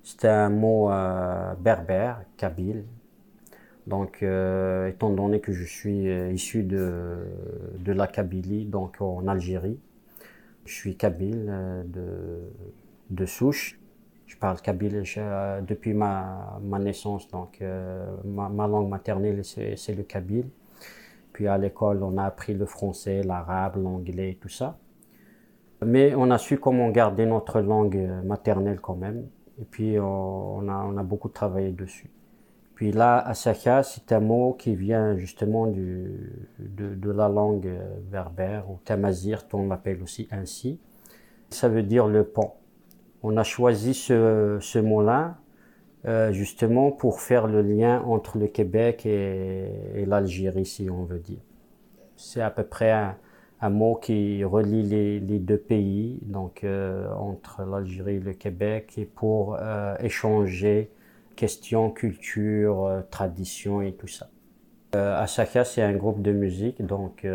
[0.03, 2.85] c'est un mot euh, berbère, kabyle.
[3.85, 7.17] Donc, euh, étant donné que je suis euh, issu de,
[7.79, 9.79] de la Kabylie, donc en Algérie,
[10.65, 11.53] je suis kabyle
[11.85, 12.49] de,
[13.11, 13.79] de souche
[14.25, 20.49] je parle kabyle euh, depuis ma, naissance, donc euh, ma, langue maternelle c'est le kabyle.
[21.31, 24.77] Puis à l'école, on a appris le français, l'arabe, l'anglais, tout ça.
[25.85, 29.27] Mais on a su comment garder notre langue maternelle quand même.
[29.59, 32.09] Et puis on a, beaucoup travaillé dessus.
[32.73, 37.69] Puis là, Asaka, c'est un mot qui vient justement du, de, la langue
[38.09, 40.79] berbère, ou tamazir, on l'appelle aussi ainsi.
[41.49, 42.53] Ça veut dire le pont.
[43.27, 45.37] On a choisi ce, ce mot-là
[46.05, 51.39] euh, justement pour faire le lien entre le Québec et, l'Algérie, si on veut dire.
[52.17, 57.63] C'est à peu près un, mot qui relie les, les deux pays, donc euh, entre
[57.63, 60.91] l'Algérie et le Québec, et pour euh, échanger
[61.35, 64.29] questions, culture, tradition et tout ça.
[64.93, 67.25] Asaka, c'est un groupe de musique, donc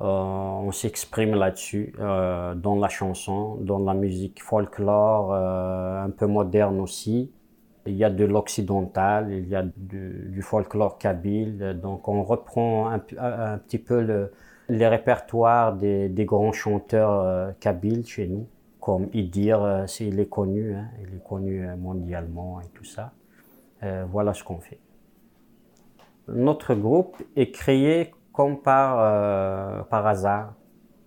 [0.00, 7.30] on s'exprime là-dessus, dans la chanson, dans la musique folklore, un peu moderne aussi.
[7.86, 11.78] Il y a de l'occidental, il y a du, folklore kabyle.
[11.82, 14.30] Donc on reprend un, petit peu le,
[14.70, 18.46] les répertoires des, grands chanteurs euh, kabyles chez nous,
[18.80, 23.12] comme Idir, euh, il est connu, hein, il est connu euh, mondialement et tout ça.
[24.10, 24.78] voilà ce qu'on fait.
[26.28, 30.54] Notre groupe est créé comme par, par hasard.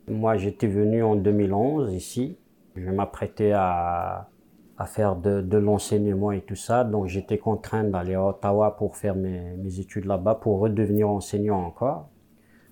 [0.08, 2.38] Moi, j'étais venu en 2011 ici.
[2.76, 4.30] Je m'apprêtais à,
[4.78, 6.84] à faire de, l'enseignement et tout ça.
[6.84, 11.60] Donc j'étais contraint d'aller à Ottawa pour faire mes, mes études là-bas, pour redevenir enseignant
[11.60, 12.10] encore.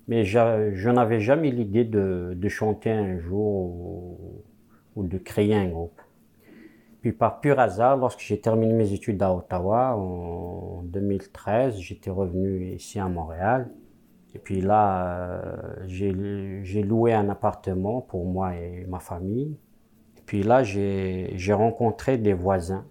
[0.06, 4.20] Mais je, n'avais jamais l'idée de, de, chanter un jour
[4.94, 6.00] ou, de créer un groupe.
[7.00, 12.74] Puis par pur hasard, lorsque j'ai terminé mes études à Ottawa en 2013, j'étais revenu
[12.74, 13.68] ici à Montréal.
[14.34, 19.58] Et puis là, euh, j'ai loué un appartement pour moi et ma famille.
[20.26, 22.86] Puis là, j'ai rencontré des voisins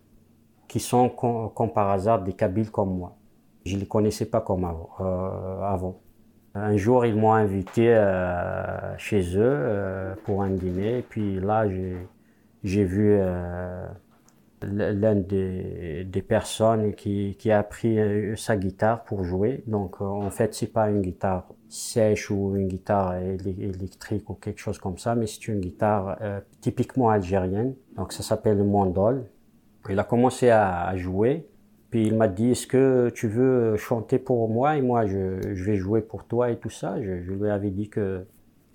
[0.67, 3.17] qui sont comme, par hasard des Kabyles comme moi.
[3.65, 5.99] Je ne les connaissais pas comme euh, avant.
[6.53, 10.99] Un jour, ils m'ont invité euh, chez eux pour un dîner.
[10.99, 11.65] Et puis là,
[12.63, 13.19] j'ai vu
[14.61, 17.97] l'un des, des, personnes qui, qui, a pris
[18.37, 19.63] sa guitare pour jouer.
[19.67, 24.77] Donc, en fait, c'est pas une guitare sèche ou une guitare électrique ou quelque chose
[24.77, 27.75] comme ça, mais c'est une guitare euh, typiquement algérienne.
[27.95, 29.25] Donc ça s'appelle le mandol.
[29.89, 31.47] Il a commencé à, jouer,
[31.89, 34.77] puis il m'a dit est-ce que tu veux chanter pour moi?
[34.77, 37.01] Et moi je, je vais jouer pour toi et tout ça.
[37.01, 38.25] Je, lui avais dit que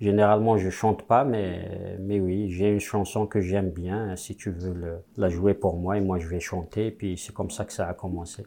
[0.00, 4.16] généralement je chante pas, mais mais oui j'ai une chanson que j'aime bien.
[4.16, 6.90] Si tu veux la jouer pour moi et moi je vais chanter.
[6.90, 8.44] Puis c'est comme ça que ça a commencé.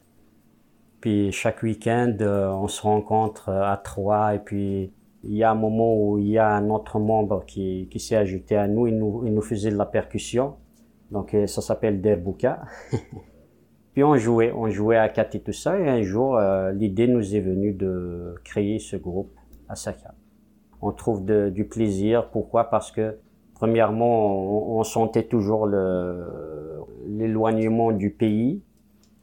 [1.01, 4.91] Puis chaque week-end, euh, on se rencontre euh, à trois et puis
[5.23, 8.15] il y a un moment où il y a un autre membre qui, qui s'est
[8.15, 10.55] ajouté à nous, il nous, il nous faisait de la percussion.
[11.11, 12.61] Donc euh, ça s'appelle Derbouka.
[13.93, 15.79] puis on jouait, on jouait à quatre et tout ça.
[15.79, 16.39] Et un jour,
[16.73, 19.33] l'idée nous est venue de créer ce groupe
[19.69, 20.13] à Saka.
[20.81, 22.29] On trouve de, du plaisir.
[22.29, 22.65] Pourquoi?
[22.65, 23.17] Parce que
[23.53, 25.67] premièrement, on, sentait toujours
[27.07, 28.61] l'éloignement du pays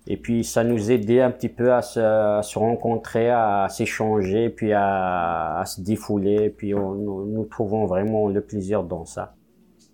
[0.08, 4.50] et puis ça nous aidait un petit peu à se, à se rencontrer, à s'échanger,
[4.50, 6.50] puis à, à, se défouler.
[6.50, 9.34] Puis on, nous, nous, trouvons vraiment le plaisir dans ça.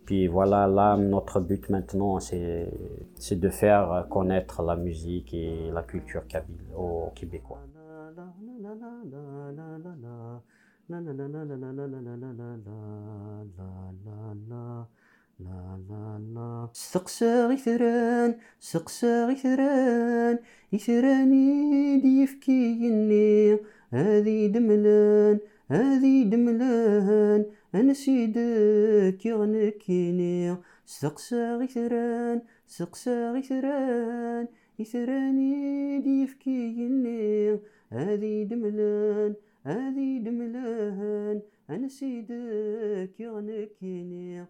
[0.04, 2.68] Puis voilà, là, notre but maintenant, c'est,
[3.14, 7.60] c'est de faire connaître la musique et la culture kabyle aux Québécois.
[10.88, 12.72] لا لا لا لا لا لا لا لا لا لا
[14.04, 14.86] لا لا
[15.40, 20.38] لا لا لا سقسا غيثران سقسا غيثران
[20.72, 23.58] يثراني دي يفكيني
[23.90, 25.38] هذي دملان
[25.70, 30.56] هذي دملان أنا سيدك يغنكيني
[30.86, 34.46] سقسا غيثران سقسا غيثران
[34.78, 35.54] يثراني
[36.00, 37.58] دي يفكيني
[37.90, 44.45] هذي دملان هذي دملان انا سيدك يغنكيني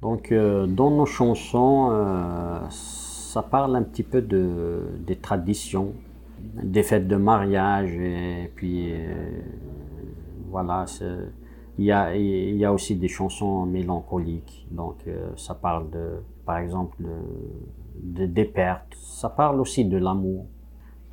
[0.00, 5.92] Donc euh, dans nos chansons, euh, ça parle un petit peu de, des traditions,
[6.62, 9.40] des fêtes de mariage et puis euh,
[10.50, 10.86] voilà,
[11.76, 14.66] il y a, il y a aussi des chansons mélancoliques.
[14.70, 15.04] Donc
[15.36, 17.04] ça parle de, par exemple,
[18.00, 18.94] de, des pertes.
[18.94, 20.46] Ça parle aussi de l'amour.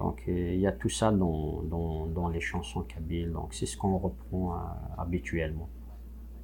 [0.01, 4.55] Donc il y a tout ça dans, les chansons kabyles, donc c'est ce qu'on reprend
[4.55, 4.57] euh,
[4.96, 5.68] habituellement.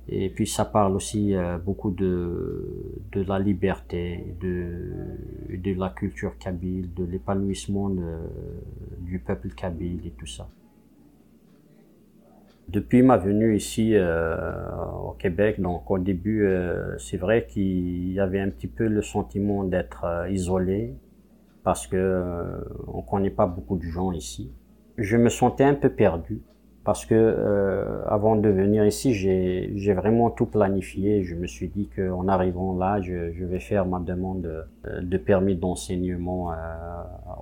[0.09, 7.05] Et puis ça parle aussi euh, beaucoup de, la liberté, de, la culture kabyle, de
[7.05, 7.91] l'épanouissement
[9.01, 10.49] du peuple kabyle et tout ça.
[12.69, 14.67] Depuis ma venue ici euh,
[15.03, 16.47] au Québec, donc au début,
[16.99, 20.95] c'est vrai qu'il y avait un petit peu le sentiment d'être isolé,
[21.67, 24.53] parce que euh, on connaît pas beaucoup de gens ici.
[24.99, 26.41] Je me sentais un peu perdu
[26.85, 31.25] parce que euh, avant de venir ici, j'ai vraiment tout planifié.
[31.25, 35.57] Je me suis dit qu'en arrivant là, je, vais faire ma demande de, de permis
[35.57, 36.55] d'enseignement euh,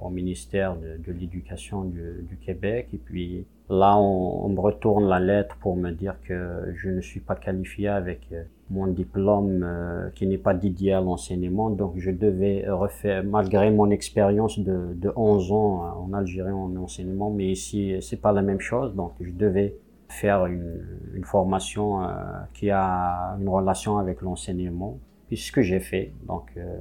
[0.00, 2.88] au ministère de, de l'Éducation du, du, Québec.
[2.94, 7.00] Et puis là, on, on, me retourne la lettre pour me dire que je ne
[7.00, 11.70] suis pas qualifié avec euh, mon diplôme euh, qui n'est pas dédié à l'enseignement.
[11.70, 17.30] Donc je devais refaire, malgré mon expérience de, de 11 ans en Algérie en enseignement,
[17.30, 18.94] mais ici c'est pas la même chose.
[18.94, 19.76] Donc je devais
[20.08, 20.80] faire une,
[21.14, 22.06] une formation euh,
[22.52, 24.98] qui a une relation avec l'enseignement.
[25.28, 26.12] Puis ce que j'ai fait.
[26.26, 26.76] Donc euh,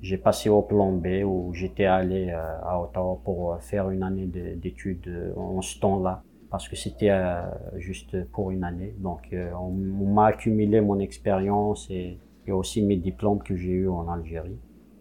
[0.00, 5.32] j'ai passé au plan B où j'étais allé à Ottawa pour faire une année d'études
[5.36, 7.42] en ce temps-là parce que c'était euh,
[7.76, 8.94] juste pour une année.
[8.98, 12.18] Donc, euh, on, m'a accumulé mon expérience et,
[12.48, 14.56] aussi mes diplômes que j'ai eu en Algérie.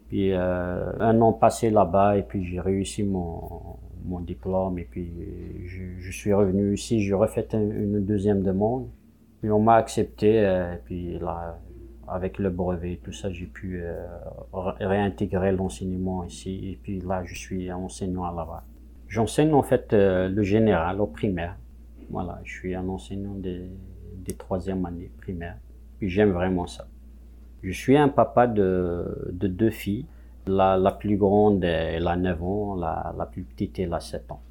[0.09, 5.09] Puis euh, un an passé là-bas et puis j'ai réussi mon, mon diplôme et puis
[5.65, 7.01] je, je suis revenu ici.
[7.01, 8.89] J'ai refait une deuxième demande.
[9.39, 11.57] Puis on m'a accepté et puis là,
[12.07, 13.83] avec le brevet et tout ça, j'ai pu
[14.53, 16.71] réintégrer l'enseignement ici.
[16.71, 18.61] Et puis là, je suis enseignant à Laval.
[19.07, 21.55] J'enseigne en fait euh, le général au primaire.
[22.09, 23.69] Voilà, je suis un enseignant des,
[24.25, 25.57] des troisième années primaire.
[25.97, 26.87] Puis j'aime vraiment ça.
[27.63, 30.05] Je suis un papa de, de deux filles.
[30.45, 34.31] La, la plus grande, elle a 9 ans, la, la plus petite, elle a 7
[34.31, 34.41] ans.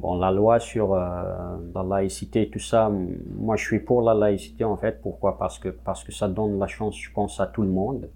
[0.00, 2.90] Bon, la loi sur euh, la laïcité tout ça,
[3.36, 5.00] moi je suis pour la laïcité en fait.
[5.02, 5.38] Pourquoi?
[5.38, 8.08] Parce que parce que ça donne la chance, je pense, à tout le monde.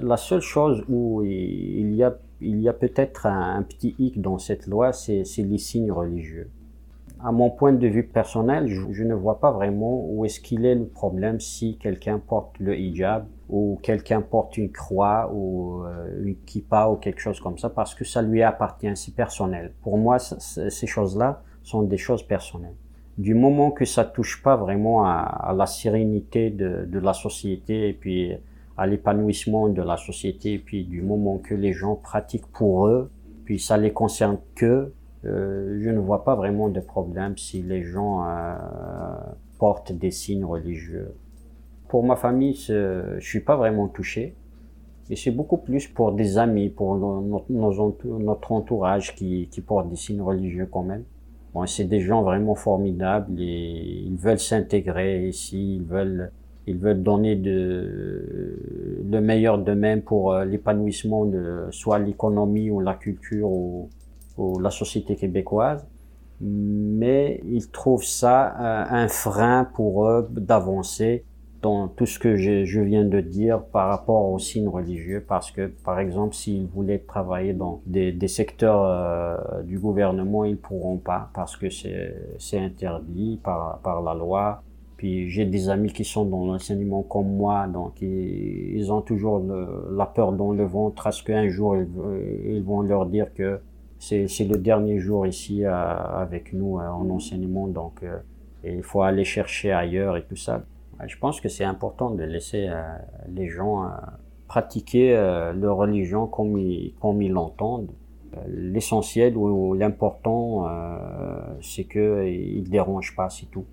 [0.00, 4.38] La seule chose où il y a il y a peut-être un, petit hic dans
[4.38, 6.50] cette loi, c'est les signes religieux.
[7.20, 10.76] À mon point de vue personnel, je, ne vois pas vraiment où est-ce qu'il est
[10.76, 16.36] le problème si quelqu'un porte le hijab ou quelqu'un porte une croix ou euh, une
[16.36, 19.72] kippa ou quelque chose comme ça parce que ça lui appartient, c'est personnel.
[19.82, 22.76] Pour moi, ces choses-là sont des choses personnelles.
[23.16, 27.92] Du moment que ça touche pas vraiment à, la sérénité de, de, la société et
[27.92, 28.32] puis
[28.76, 33.10] à l'épanouissement de la société, et puis du moment que les gens pratiquent pour eux,
[33.44, 34.92] puis ça les concerne que,
[35.24, 38.54] euh, je ne vois pas vraiment de problème si les gens euh,
[39.58, 41.12] portent des signes religieux.
[41.88, 44.34] Pour ma famille, je suis pas vraiment touché,
[45.10, 50.20] et c'est beaucoup plus pour des amis, pour notre entourage qui, qui portent des signes
[50.20, 51.04] religieux quand même.
[51.54, 56.30] Bon, c'est des gens vraiment formidables et ils veulent s'intégrer ici, ils veulent
[56.68, 63.50] ils veulent donner le meilleur d'eux-mêmes pour euh, l'épanouissement de soit l'économie ou la culture
[63.50, 63.88] ou,
[64.60, 65.86] la société québécoise.
[66.40, 71.24] Mais ils trouvent ça euh, un frein pour eux d'avancer
[71.60, 75.66] dans tout ce que je, viens de dire par rapport aux signes religieux, parce que,
[75.66, 81.56] par exemple, s'ils voulaient travailler dans des, secteurs euh, du gouvernement, ils pourront pas, parce
[81.56, 84.62] que c'est interdit par, la loi.
[84.96, 89.44] Puis j'ai des amis qui sont dans l'enseignement comme moi, donc ils, ont toujours
[89.92, 93.60] la peur dans le ventre à ce qu'un jour ils, vont leur dire que
[94.00, 98.04] c'est le dernier jour ici euh, avec nous euh, en enseignement, donc
[98.64, 100.62] il faut aller chercher ailleurs et tout ça.
[101.06, 102.68] Je pense que c'est important de laisser
[103.28, 103.90] les gens
[104.48, 105.12] pratiquer
[105.54, 107.92] leur religion comme ils, comme ils l'entendent.
[108.48, 110.66] L'essentiel ou l'important,
[111.60, 113.64] c'est qu'ils ne dérangent pas, c'est tout.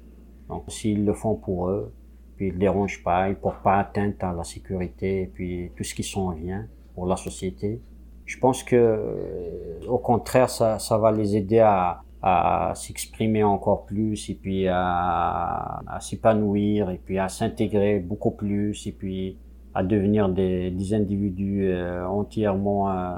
[0.50, 1.92] Donc s'ils le font pour eux,
[2.36, 5.72] puis ils ne dérangent pas, ils ne portent pas atteinte à la sécurité et puis
[5.76, 7.82] tout ce qui s'en vient pour la société.
[8.26, 14.30] Je pense que euh, au contraire, ça va les aider à, à s'exprimer encore plus
[14.30, 19.38] et puis à, s'épanouir et puis à s'intégrer beaucoup plus et puis
[19.74, 23.14] à devenir des, individus euh, entièrement euh,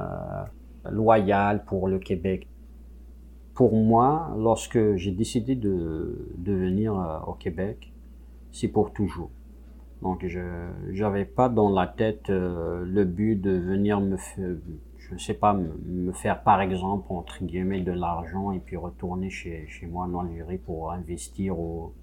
[0.92, 2.48] loyaux pour le Québec
[3.58, 7.92] pour moi, lorsque j'ai décidé de, de venir euh, au Québec,
[8.52, 9.32] c'est pour toujours.
[10.04, 14.16] Donc je n'avais pas dans la tête euh, le but de venir me
[15.10, 19.30] je ne sais pas me faire par exemple entre guillemets de l'argent et puis retourner
[19.30, 21.94] chez, chez moi en Algérie pour investir ou,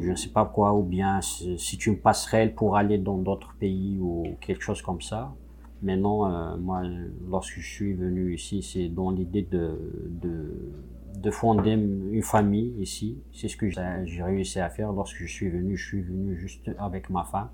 [0.00, 3.54] je ne sais pas quoi ou bien si tu me passerais pour aller dans d'autres
[3.58, 5.34] pays ou quelque chose comme ça.
[5.80, 6.82] Maintenant, euh, moi,
[7.30, 9.78] lorsque je suis venu ici, c'est dans l'idée de,
[10.20, 10.72] de,
[11.16, 13.16] de, fonder une famille ici.
[13.32, 15.76] C'est ce que j'ai réussi à faire lorsque je suis venu.
[15.76, 17.48] Je suis venu juste avec ma femme.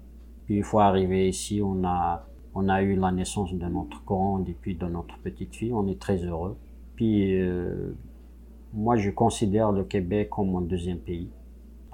[0.47, 4.49] Puis une fois arrivé ici, on a, on a eu la naissance de notre grande
[4.49, 5.73] et puis de notre petite fille.
[5.73, 6.57] On est très heureux.
[6.95, 7.93] Puis euh,
[8.73, 11.31] moi, je considère le Québec comme mon deuxième pays.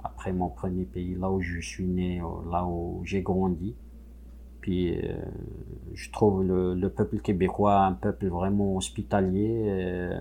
[0.03, 3.75] Après mon premier pays, là où je suis né, là où j'ai grandi.
[4.61, 5.15] Puis euh,
[5.93, 9.63] je trouve le, le, peuple québécois un peuple vraiment hospitalier.
[9.65, 10.19] Euh,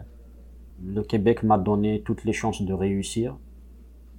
[0.82, 3.36] Le Québec m'a donné toutes les chances de réussir.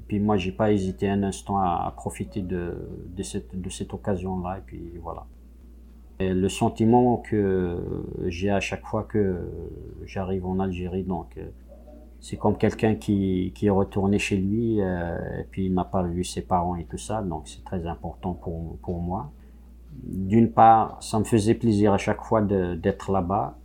[0.08, 2.76] Puis moi, j'ai pas hésité un instant à, profiter de,
[3.16, 4.60] de cette, de cette occasion-là.
[4.60, 5.26] Et puis voilà.
[6.30, 7.78] Le sentiment que
[8.28, 9.50] j'ai à chaque fois que
[10.06, 11.46] j'arrive en Algérie, donc euh,
[12.20, 16.04] c'est comme quelqu'un qui, qui est retourné chez lui euh, et puis il n'a pas
[16.04, 19.32] vu ses parents et tout ça, donc c'est très important pour, pour moi.
[20.04, 23.58] D'une part, ça me faisait plaisir à chaque fois d'être là-bas.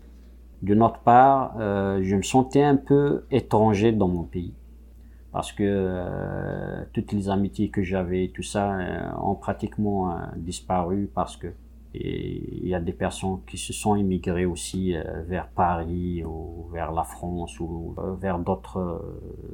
[0.63, 4.55] D'une autre part, euh, je me sentais un peu étranger dans mon pays
[5.31, 6.03] parce que
[6.95, 8.79] toutes les amitiés que j'avais, tout ça,
[9.23, 11.49] ont pratiquement disparu parce que
[12.01, 16.93] il y a des personnes qui se sont immigrées aussi euh, vers Paris ou vers
[16.93, 19.03] la France ou vers d'autres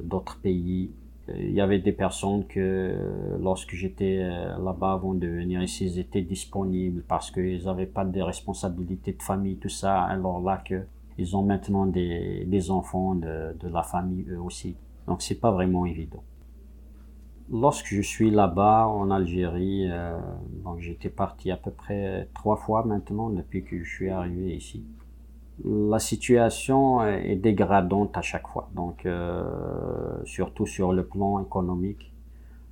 [0.03, 0.91] d'autres pays.
[1.29, 2.95] Il y avait des personnes que
[3.39, 4.17] lorsque j'étais
[4.61, 9.23] là-bas avant de venir ici, ils étaient disponibles parce qu'ils n'avaient pas de responsabilités de
[9.23, 10.01] famille, tout ça.
[10.01, 10.83] Alors là que
[11.17, 14.75] ils ont maintenant des, des enfants de, de la famille eux aussi.
[15.07, 16.23] Donc c'est pas vraiment évident.
[17.51, 20.17] Lorsque je suis là-bas en Algérie, euh,
[20.63, 24.83] donc j'étais parti à peu près trois fois maintenant depuis que je suis arrivé ici.
[25.63, 29.43] La situation est dégradante à chaque fois, donc euh,
[30.25, 32.13] surtout sur le plan économique.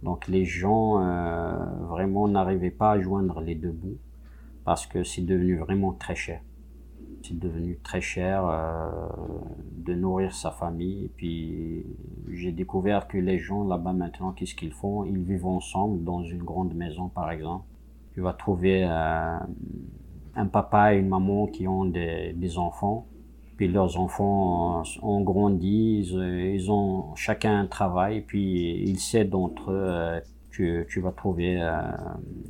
[0.03, 1.53] Donc les gens euh,
[1.89, 3.99] vraiment n'arrivaient pas à joindre les deux bouts
[4.63, 6.41] parce que c'est devenu vraiment très cher
[7.23, 8.43] c'est devenu très cher
[9.83, 11.09] de nourrir sa famille.
[11.15, 11.85] Puis
[12.31, 15.05] j'ai découvert que les gens là-bas maintenant, qu'est-ce qu'ils font?
[15.05, 17.65] Ils vivent ensemble dans une grande maison par exemple.
[18.13, 19.37] Tu vas trouver euh,
[20.35, 23.07] un papa et une maman qui ont des, enfants.
[23.57, 29.71] Puis leurs enfants ont grandi, ils, ils, ont chacun un travail, puis ils s'aident entre
[29.71, 30.19] eux euh,
[30.51, 31.81] tu, tu vas trouver euh,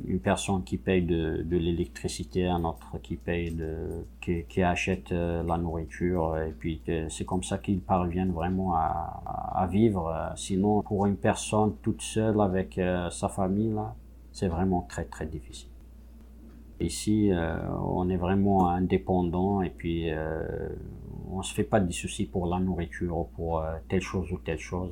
[0.06, 5.56] une personne qui paye de, l'électricité, un autre qui paye de, qui, achète euh, la
[5.56, 10.32] nourriture, et puis c'est comme ça qu'ils parviennent vraiment à, vivre.
[10.36, 13.78] Sinon, pour une personne toute seule avec euh, sa famille,
[14.32, 15.68] c'est vraiment très très difficile.
[16.80, 17.30] Ici,
[17.80, 20.10] on est vraiment indépendant et puis
[21.30, 24.58] on se fait pas de soucis pour la nourriture ou pour telle chose ou telle
[24.58, 24.90] chose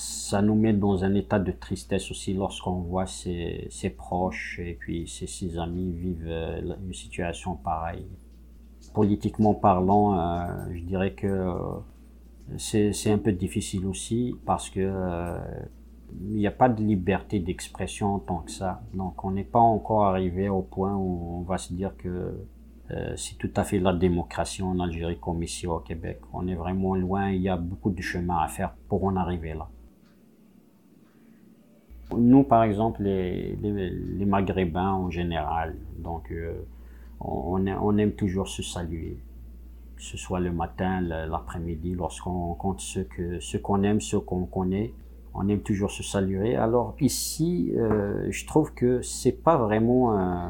[0.00, 5.06] ça nous met dans un état de tristesse aussi lorsqu'on voit ses, proches et puis
[5.06, 8.06] ses, amis vivent euh, une situation pareille.
[8.94, 15.38] Politiquement parlant, euh, je dirais que euh, c'est un peu difficile aussi parce que
[16.22, 18.80] n'y a pas de liberté d'expression en tant que ça.
[18.94, 22.40] Donc on n'est pas encore arrivé au point où on va se dire que
[23.16, 26.20] c'est tout à fait la démocratie en Algérie comme ici au Québec.
[26.32, 29.52] On est vraiment loin, il y a beaucoup de chemin à faire pour en arriver
[29.52, 29.68] là.
[32.16, 33.56] Nous, par exemple, les,
[34.26, 35.76] Maghrébins en général,
[36.32, 36.52] euh,
[37.20, 39.18] on, aime toujours se saluer,
[39.96, 42.56] que ce soit le matin, l'après-midi, lorsqu'on
[43.10, 44.92] que ceux qu'on aime, ceux qu'on connaît,
[45.34, 46.56] on aime toujours se saluer.
[46.56, 50.48] Alors ici, euh, je trouve que c'est pas vraiment euh,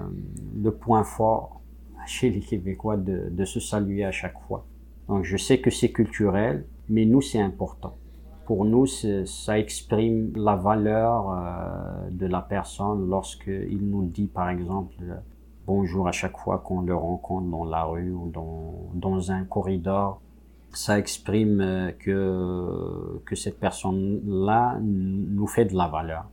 [0.63, 1.61] le point fort
[2.07, 4.65] chez les Québécois de, de se saluer à chaque fois.
[5.09, 7.97] Donc je sais que c'est culturel, mais nous c'est important
[8.51, 14.97] pour nous, ça exprime la valeur euh, de la personne lorsqu'il nous dit, par exemple,
[15.69, 18.29] bonjour à chaque fois qu'on le rencontre dans la rue ou
[18.93, 20.21] dans, un corridor.
[20.73, 21.93] Ça exprime euh,
[23.25, 26.25] que, cette personne-là nous fait de la valeur.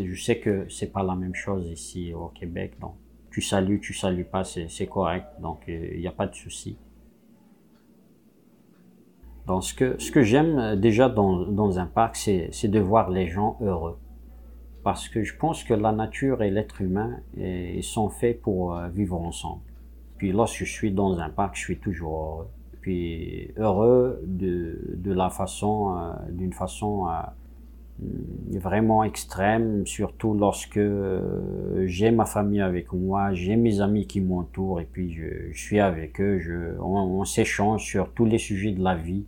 [0.00, 2.94] Je sais que c'est pas la même chose ici au Québec, donc
[3.30, 6.76] tu salues, tu salues pas, c'est correct, donc euh, il n'y a pas de souci.
[9.60, 13.26] Ce que, ce que j'aime euh, déjà dans, dans un parc, c'est de voir les
[13.26, 13.98] gens heureux.
[14.82, 18.88] Parce que je pense que la nature et l'être humain ils sont faits pour euh,
[18.88, 19.62] vivre ensemble.
[20.16, 22.48] Puis lorsque je suis dans un parc, je suis toujours heureux.
[22.80, 27.06] Puis heureux de, de la façon, euh, d'une façon
[28.52, 30.80] vraiment extrême, surtout lorsque
[31.84, 36.20] j'ai ma famille avec moi, j'ai mes amis qui m'entourent et puis je, suis avec
[36.20, 39.24] eux, on, s'échange sur tous les sujets de la vie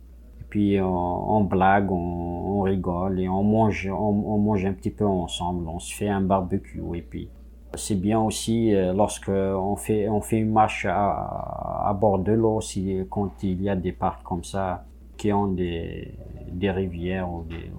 [0.53, 5.67] puis on, blague, on, rigole et on mange, on, mange un petit peu ensemble.
[5.67, 7.27] On se fait un barbecue et puis
[7.73, 12.33] c'est bien aussi euh, lorsque on fait on fait une marche à, à bord de
[12.33, 14.85] l'eau, si quand il y a des parcs comme ça
[15.17, 16.13] qui ont des
[16.51, 17.71] des rivières ou des,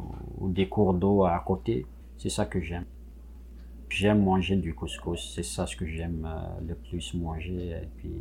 [0.45, 1.87] ou des cours d'eau à côté,
[2.19, 2.85] c'est ça que j'aime.
[3.89, 8.13] J'aime manger du couscous, c'est ça ce que j'aime euh, le plus manger et puis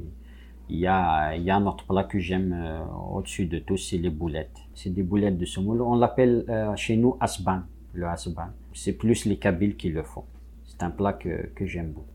[0.69, 4.59] il y a, un autre plat que j'aime euh, au-dessus de tout, c'est les boulettes.
[4.73, 5.81] C'est des boulettes de semoule.
[5.81, 7.61] On l'appelle euh, chez nous asban,
[7.93, 8.47] le asban.
[8.73, 10.23] C'est plus les Kabyles qui le font.
[10.65, 12.07] C'est un plat que, que j'aime beaucoup.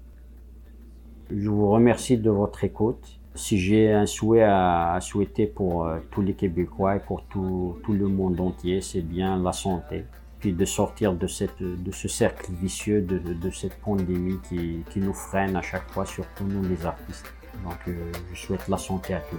[1.31, 3.18] Je vous remercie de votre écoute.
[3.39, 7.93] Si j'ai un souhait à, souhaiter pour euh, tous les Québécois et pour tout, tout
[7.93, 10.05] le monde entier, c'est bien la santé.
[10.41, 14.99] Puis de sortir de, cette, de ce cercle vicieux, de, de cette pandémie qui, qui,
[14.99, 17.33] nous freine à chaque fois, surtout nous les artistes.
[17.63, 19.39] Donc euh, je souhaite la santé à tous.